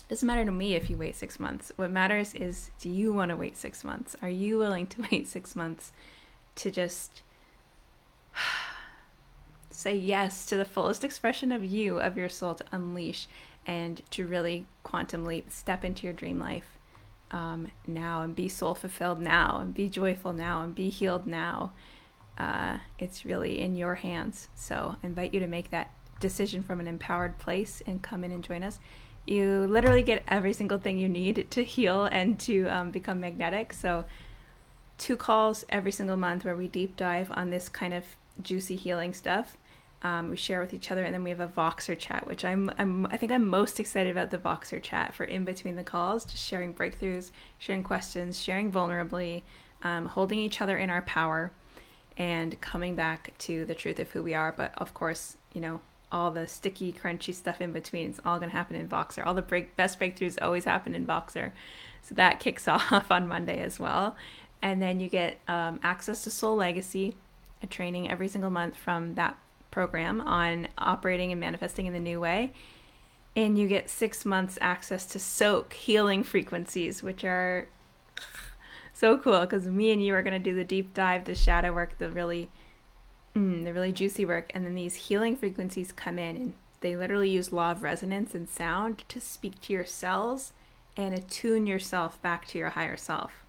it 0.00 0.10
doesn't 0.10 0.26
matter 0.26 0.44
to 0.44 0.52
me 0.52 0.74
if 0.74 0.90
you 0.90 0.96
wait 0.96 1.16
six 1.16 1.40
months. 1.40 1.72
What 1.76 1.90
matters 1.90 2.34
is 2.34 2.70
do 2.80 2.90
you 2.90 3.12
want 3.12 3.30
to 3.30 3.36
wait 3.36 3.56
six 3.56 3.82
months? 3.82 4.14
Are 4.22 4.28
you 4.28 4.58
willing 4.58 4.86
to 4.88 5.02
wait 5.10 5.26
six 5.26 5.56
months 5.56 5.92
to 6.56 6.70
just 6.70 7.22
say 9.74 9.96
yes 9.96 10.46
to 10.46 10.56
the 10.56 10.64
fullest 10.64 11.04
expression 11.04 11.52
of 11.52 11.64
you, 11.64 11.98
of 11.98 12.16
your 12.16 12.28
soul 12.28 12.54
to 12.54 12.64
unleash 12.72 13.26
and 13.66 14.02
to 14.10 14.26
really 14.26 14.66
quantum 14.82 15.24
leap, 15.24 15.50
step 15.50 15.84
into 15.84 16.04
your 16.04 16.12
dream 16.12 16.38
life 16.38 16.78
um, 17.30 17.68
now 17.86 18.22
and 18.22 18.36
be 18.36 18.48
soul 18.48 18.74
fulfilled 18.74 19.20
now 19.20 19.58
and 19.58 19.74
be 19.74 19.88
joyful 19.88 20.32
now 20.32 20.62
and 20.62 20.74
be 20.74 20.88
healed 20.88 21.26
now. 21.26 21.72
Uh, 22.38 22.78
it's 22.98 23.24
really 23.24 23.60
in 23.60 23.74
your 23.74 23.96
hands. 23.96 24.48
So 24.54 24.96
I 25.02 25.06
invite 25.06 25.34
you 25.34 25.40
to 25.40 25.46
make 25.46 25.70
that 25.70 25.90
decision 26.20 26.62
from 26.62 26.80
an 26.80 26.86
empowered 26.86 27.38
place 27.38 27.82
and 27.86 28.02
come 28.02 28.24
in 28.24 28.32
and 28.32 28.42
join 28.42 28.62
us. 28.62 28.78
You 29.26 29.66
literally 29.66 30.02
get 30.02 30.22
every 30.28 30.52
single 30.52 30.78
thing 30.78 30.98
you 30.98 31.08
need 31.08 31.50
to 31.50 31.64
heal 31.64 32.04
and 32.04 32.38
to 32.40 32.66
um, 32.66 32.90
become 32.90 33.20
magnetic. 33.20 33.72
So, 33.72 34.04
two 34.96 35.16
calls 35.16 35.64
every 35.70 35.90
single 35.90 36.16
month 36.16 36.44
where 36.44 36.54
we 36.54 36.68
deep 36.68 36.96
dive 36.96 37.32
on 37.34 37.50
this 37.50 37.68
kind 37.68 37.92
of 37.94 38.04
juicy 38.42 38.76
healing 38.76 39.12
stuff 39.12 39.56
um, 40.04 40.28
we 40.28 40.36
share 40.36 40.60
with 40.60 40.74
each 40.74 40.90
other, 40.90 41.02
and 41.02 41.14
then 41.14 41.24
we 41.24 41.30
have 41.30 41.40
a 41.40 41.48
Voxer 41.48 41.98
chat, 41.98 42.26
which 42.26 42.44
I'm, 42.44 42.70
I'm 42.78 43.06
I 43.06 43.16
think 43.16 43.32
I'm 43.32 43.48
most 43.48 43.80
excited 43.80 44.12
about 44.12 44.30
the 44.30 44.38
Voxer 44.38 44.80
chat 44.80 45.14
for 45.14 45.24
in 45.24 45.44
between 45.44 45.76
the 45.76 45.82
calls, 45.82 46.26
just 46.26 46.46
sharing 46.46 46.74
breakthroughs, 46.74 47.30
sharing 47.58 47.82
questions, 47.82 48.38
sharing 48.38 48.70
vulnerably, 48.70 49.42
um, 49.82 50.04
holding 50.06 50.38
each 50.38 50.60
other 50.60 50.76
in 50.76 50.90
our 50.90 51.00
power, 51.02 51.52
and 52.18 52.60
coming 52.60 52.94
back 52.94 53.32
to 53.38 53.64
the 53.64 53.74
truth 53.74 53.98
of 53.98 54.10
who 54.10 54.22
we 54.22 54.34
are. 54.34 54.52
But 54.52 54.74
of 54.76 54.92
course, 54.92 55.38
you 55.54 55.62
know, 55.62 55.80
all 56.12 56.30
the 56.30 56.46
sticky, 56.46 56.92
crunchy 56.92 57.34
stuff 57.34 57.62
in 57.62 57.72
between, 57.72 58.10
it's 58.10 58.20
all 58.26 58.38
going 58.38 58.50
to 58.50 58.56
happen 58.56 58.76
in 58.76 58.86
Voxer. 58.86 59.24
All 59.24 59.34
the 59.34 59.42
break, 59.42 59.74
best 59.74 59.98
breakthroughs 59.98 60.36
always 60.40 60.66
happen 60.66 60.94
in 60.94 61.06
Voxer. 61.06 61.52
So 62.02 62.14
that 62.14 62.40
kicks 62.40 62.68
off 62.68 63.10
on 63.10 63.26
Monday 63.26 63.60
as 63.60 63.80
well. 63.80 64.16
And 64.60 64.82
then 64.82 65.00
you 65.00 65.08
get 65.08 65.40
um, 65.48 65.80
access 65.82 66.24
to 66.24 66.30
Soul 66.30 66.56
Legacy, 66.56 67.16
a 67.62 67.66
training 67.66 68.10
every 68.10 68.28
single 68.28 68.50
month 68.50 68.76
from 68.76 69.14
that 69.14 69.38
program 69.74 70.20
on 70.20 70.68
operating 70.78 71.32
and 71.32 71.40
manifesting 71.40 71.86
in 71.86 71.92
the 71.92 71.98
new 71.98 72.20
way. 72.20 72.52
And 73.34 73.58
you 73.58 73.66
get 73.66 73.90
six 73.90 74.24
months 74.24 74.56
access 74.60 75.04
to 75.06 75.18
Soaak 75.18 75.72
healing 75.72 76.22
frequencies, 76.22 77.02
which 77.02 77.24
are 77.24 77.66
so 78.92 79.18
cool 79.18 79.40
because 79.40 79.66
me 79.66 79.90
and 79.90 80.02
you 80.02 80.14
are 80.14 80.22
going 80.22 80.40
to 80.40 80.50
do 80.50 80.54
the 80.54 80.62
deep 80.62 80.94
dive, 80.94 81.24
the 81.24 81.34
shadow 81.34 81.72
work, 81.72 81.98
the 81.98 82.08
really, 82.08 82.48
mm, 83.34 83.64
the 83.64 83.72
really 83.72 83.90
juicy 83.90 84.24
work. 84.24 84.52
And 84.54 84.64
then 84.64 84.76
these 84.76 84.94
healing 84.94 85.36
frequencies 85.36 85.90
come 85.90 86.20
in 86.20 86.36
and 86.36 86.54
they 86.80 86.94
literally 86.94 87.30
use 87.30 87.52
law 87.52 87.72
of 87.72 87.82
resonance 87.82 88.32
and 88.32 88.48
sound 88.48 89.02
to 89.08 89.20
speak 89.20 89.60
to 89.62 89.72
your 89.72 89.84
cells 89.84 90.52
and 90.96 91.12
attune 91.12 91.66
yourself 91.66 92.22
back 92.22 92.46
to 92.46 92.58
your 92.58 92.70
higher 92.70 92.96
self 92.96 93.43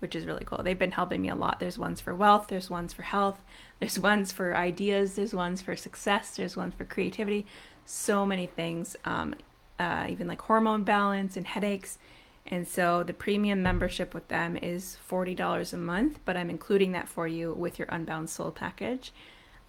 which 0.00 0.16
is 0.16 0.26
really 0.26 0.44
cool. 0.44 0.62
They've 0.62 0.78
been 0.78 0.90
helping 0.90 1.22
me 1.22 1.28
a 1.28 1.34
lot. 1.34 1.60
There's 1.60 1.78
ones 1.78 2.00
for 2.00 2.14
wealth, 2.14 2.48
there's 2.48 2.68
ones 2.68 2.92
for 2.92 3.02
health, 3.02 3.40
there's 3.78 3.98
ones 4.10 4.32
for 4.32 4.56
ideas, 4.56 5.14
there's 5.14 5.32
ones 5.32 5.62
for 5.62 5.76
success, 5.76 6.36
there's 6.36 6.56
ones 6.56 6.74
for 6.76 6.84
creativity. 6.84 7.46
So 7.86 8.26
many 8.26 8.46
things, 8.46 8.96
um, 9.04 9.34
uh, 9.78 10.06
even 10.08 10.26
like 10.26 10.40
hormone 10.42 10.82
balance 10.82 11.36
and 11.36 11.46
headaches. 11.46 11.98
And 12.46 12.66
so 12.66 13.02
the 13.02 13.12
premium 13.12 13.62
membership 13.62 14.14
with 14.14 14.26
them 14.28 14.56
is 14.56 14.96
$40 15.08 15.72
a 15.72 15.76
month, 15.76 16.18
but 16.24 16.36
I'm 16.36 16.50
including 16.50 16.92
that 16.92 17.08
for 17.08 17.28
you 17.28 17.52
with 17.52 17.78
your 17.78 17.86
Unbound 17.90 18.30
Soul 18.30 18.50
package. 18.50 19.12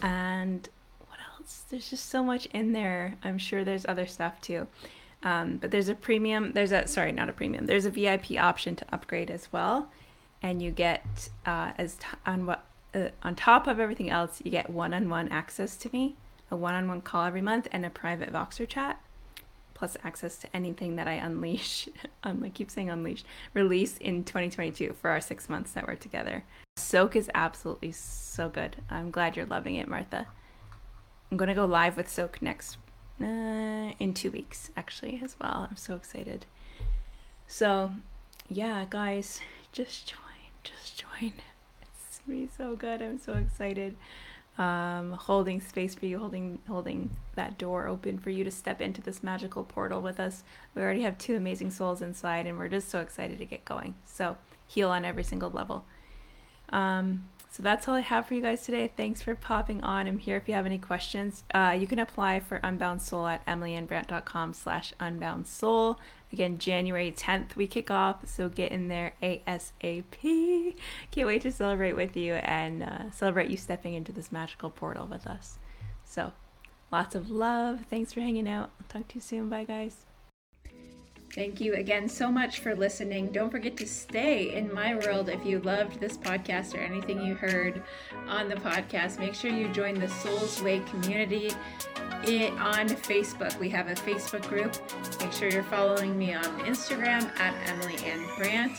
And 0.01 0.67
what 1.07 1.19
else? 1.37 1.63
There's 1.69 1.89
just 1.89 2.09
so 2.09 2.23
much 2.23 2.45
in 2.47 2.71
there. 2.71 3.15
I'm 3.23 3.37
sure 3.37 3.63
there's 3.63 3.85
other 3.85 4.07
stuff 4.07 4.39
too. 4.41 4.67
Um, 5.23 5.57
but 5.57 5.69
there's 5.69 5.89
a 5.89 5.93
premium, 5.95 6.53
there's 6.53 6.71
a, 6.71 6.87
sorry, 6.87 7.11
not 7.11 7.29
a 7.29 7.33
premium, 7.33 7.67
there's 7.67 7.85
a 7.85 7.91
VIP 7.91 8.31
option 8.39 8.75
to 8.77 8.85
upgrade 8.91 9.29
as 9.29 9.51
well 9.51 9.89
and 10.41 10.61
you 10.61 10.71
get 10.71 11.29
uh, 11.45 11.71
as 11.77 11.95
t- 11.95 12.07
on 12.25 12.45
what 12.45 12.65
uh, 12.93 13.09
on 13.23 13.35
top 13.35 13.67
of 13.67 13.79
everything 13.79 14.09
else, 14.09 14.41
you 14.43 14.51
get 14.51 14.69
one-on-one 14.69 15.29
access 15.29 15.77
to 15.77 15.89
me, 15.93 16.15
a 16.49 16.55
one-on-one 16.55 17.01
call 17.01 17.25
every 17.25 17.41
month, 17.41 17.67
and 17.71 17.85
a 17.85 17.89
private 17.89 18.31
Voxer 18.33 18.67
chat, 18.67 19.01
plus 19.73 19.95
access 20.03 20.37
to 20.37 20.53
anything 20.53 20.97
that 20.97 21.07
I 21.07 21.13
unleash. 21.13 21.87
um, 22.23 22.43
I 22.43 22.49
keep 22.49 22.69
saying 22.69 22.89
unleash, 22.89 23.23
release 23.53 23.97
in 23.97 24.23
2022 24.23 24.93
for 24.99 25.09
our 25.09 25.21
six 25.21 25.47
months 25.47 25.71
that 25.71 25.87
we're 25.87 25.95
together. 25.95 26.43
Soaak 26.77 27.15
is 27.15 27.29
absolutely 27.33 27.91
so 27.91 28.49
good. 28.49 28.77
I'm 28.89 29.11
glad 29.11 29.37
you're 29.37 29.45
loving 29.45 29.75
it, 29.75 29.87
Martha. 29.87 30.27
I'm 31.31 31.37
gonna 31.37 31.55
go 31.55 31.65
live 31.65 31.95
with 31.95 32.07
Soaak 32.07 32.41
next 32.41 32.77
uh, 33.21 33.93
in 33.99 34.13
two 34.13 34.31
weeks, 34.31 34.71
actually, 34.75 35.21
as 35.23 35.37
well. 35.39 35.67
I'm 35.69 35.77
so 35.77 35.95
excited. 35.95 36.45
So, 37.47 37.91
yeah, 38.49 38.85
guys, 38.89 39.39
just 39.71 40.07
join 40.07 40.30
just 40.63 40.97
join. 40.97 41.33
It's 41.81 42.21
be 42.27 42.49
so 42.57 42.75
good. 42.75 43.01
I'm 43.01 43.19
so 43.19 43.33
excited. 43.33 43.95
Um, 44.57 45.13
holding 45.13 45.61
space 45.61 45.95
for 45.95 46.05
you, 46.05 46.19
holding 46.19 46.59
holding 46.67 47.09
that 47.35 47.57
door 47.57 47.87
open 47.87 48.19
for 48.19 48.29
you 48.29 48.43
to 48.43 48.51
step 48.51 48.81
into 48.81 49.01
this 49.01 49.23
magical 49.23 49.63
portal 49.63 50.01
with 50.01 50.19
us. 50.19 50.43
We 50.75 50.81
already 50.81 51.01
have 51.03 51.17
two 51.17 51.35
amazing 51.35 51.71
souls 51.71 52.01
inside, 52.01 52.45
and 52.45 52.57
we're 52.57 52.67
just 52.67 52.89
so 52.89 52.99
excited 52.99 53.39
to 53.39 53.45
get 53.45 53.65
going. 53.65 53.95
So 54.05 54.37
heal 54.67 54.89
on 54.89 55.05
every 55.05 55.23
single 55.23 55.49
level. 55.49 55.85
Um, 56.69 57.29
so 57.51 57.61
that's 57.61 57.85
all 57.87 57.95
I 57.95 57.99
have 57.99 58.27
for 58.27 58.33
you 58.33 58.41
guys 58.41 58.63
today. 58.65 58.89
Thanks 58.95 59.21
for 59.21 59.35
popping 59.35 59.83
on. 59.83 60.07
I'm 60.07 60.19
here 60.19 60.37
if 60.37 60.47
you 60.47 60.53
have 60.53 60.65
any 60.65 60.77
questions. 60.77 61.43
Uh, 61.53 61.75
you 61.77 61.85
can 61.85 61.99
apply 61.99 62.39
for 62.39 62.61
Unbound 62.63 63.01
Soul 63.01 63.27
at 63.27 63.45
emilyannebrant.com 63.45 64.53
slash 64.53 64.93
unbound 65.01 65.47
soul. 65.47 65.99
Again, 66.31 66.59
January 66.59 67.11
10th, 67.11 67.57
we 67.57 67.67
kick 67.67 67.91
off, 67.91 68.25
so 68.25 68.47
get 68.47 68.71
in 68.71 68.87
there 68.87 69.15
ASAP. 69.21 70.75
Can't 71.11 71.27
wait 71.27 71.41
to 71.41 71.51
celebrate 71.51 71.93
with 71.93 72.15
you 72.15 72.35
and 72.35 72.83
uh, 72.83 73.11
celebrate 73.11 73.49
you 73.49 73.57
stepping 73.57 73.95
into 73.95 74.13
this 74.13 74.31
magical 74.31 74.69
portal 74.69 75.05
with 75.05 75.27
us. 75.27 75.59
So, 76.05 76.31
lots 76.89 77.15
of 77.15 77.29
love. 77.29 77.81
Thanks 77.89 78.13
for 78.13 78.21
hanging 78.21 78.47
out. 78.47 78.71
I'll 78.79 78.87
talk 78.87 79.09
to 79.09 79.15
you 79.15 79.21
soon. 79.21 79.49
Bye, 79.49 79.65
guys. 79.65 80.05
Thank 81.33 81.61
you 81.61 81.75
again 81.75 82.09
so 82.09 82.29
much 82.29 82.59
for 82.59 82.75
listening. 82.75 83.31
Don't 83.31 83.49
forget 83.49 83.77
to 83.77 83.87
stay 83.87 84.53
in 84.53 84.73
my 84.73 84.95
world 84.95 85.29
if 85.29 85.45
you 85.45 85.59
loved 85.59 85.99
this 85.99 86.17
podcast 86.17 86.75
or 86.75 86.79
anything 86.79 87.21
you 87.21 87.35
heard 87.35 87.81
on 88.27 88.49
the 88.49 88.55
podcast. 88.55 89.17
Make 89.17 89.33
sure 89.33 89.49
you 89.49 89.69
join 89.69 89.97
the 89.97 90.09
Souls 90.09 90.61
Way 90.61 90.79
community 90.89 91.51
on 92.11 92.89
Facebook. 92.89 93.57
We 93.59 93.69
have 93.69 93.87
a 93.87 93.95
Facebook 93.95 94.47
group. 94.49 94.75
Make 95.21 95.31
sure 95.31 95.49
you're 95.49 95.63
following 95.63 96.17
me 96.17 96.33
on 96.33 96.43
Instagram 96.61 97.23
at 97.39 97.55
Emily 97.69 97.95
Anne 98.05 98.27
Brant. 98.37 98.73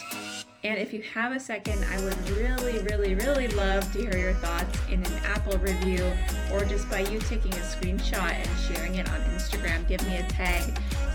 And 0.64 0.78
if 0.78 0.92
you 0.92 1.02
have 1.14 1.32
a 1.32 1.40
second, 1.40 1.84
I 1.86 2.04
would 2.04 2.30
really, 2.30 2.78
really, 2.80 3.14
really 3.16 3.48
love 3.48 3.90
to 3.92 3.98
hear 3.98 4.16
your 4.16 4.34
thoughts 4.34 4.78
in 4.88 5.04
an 5.04 5.12
Apple 5.24 5.58
review 5.58 6.12
or 6.52 6.64
just 6.64 6.88
by 6.88 7.00
you 7.00 7.18
taking 7.20 7.52
a 7.52 7.56
screenshot 7.56 8.32
and 8.32 8.48
sharing 8.60 8.94
it 8.94 9.10
on 9.10 9.20
Instagram. 9.22 9.86
Give 9.88 10.00
me 10.06 10.18
a 10.18 10.26
tag 10.28 10.62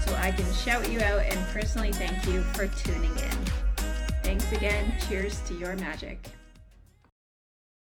so 0.05 0.13
I 0.15 0.31
can 0.31 0.51
shout 0.53 0.91
you 0.91 0.99
out 0.99 1.21
and 1.21 1.39
personally 1.47 1.93
thank 1.93 2.25
you 2.27 2.41
for 2.53 2.67
tuning 2.67 3.11
in. 3.11 3.37
Thanks 4.21 4.51
again. 4.51 4.93
Cheers 5.07 5.39
to 5.47 5.53
your 5.53 5.77
magic. 5.77 6.36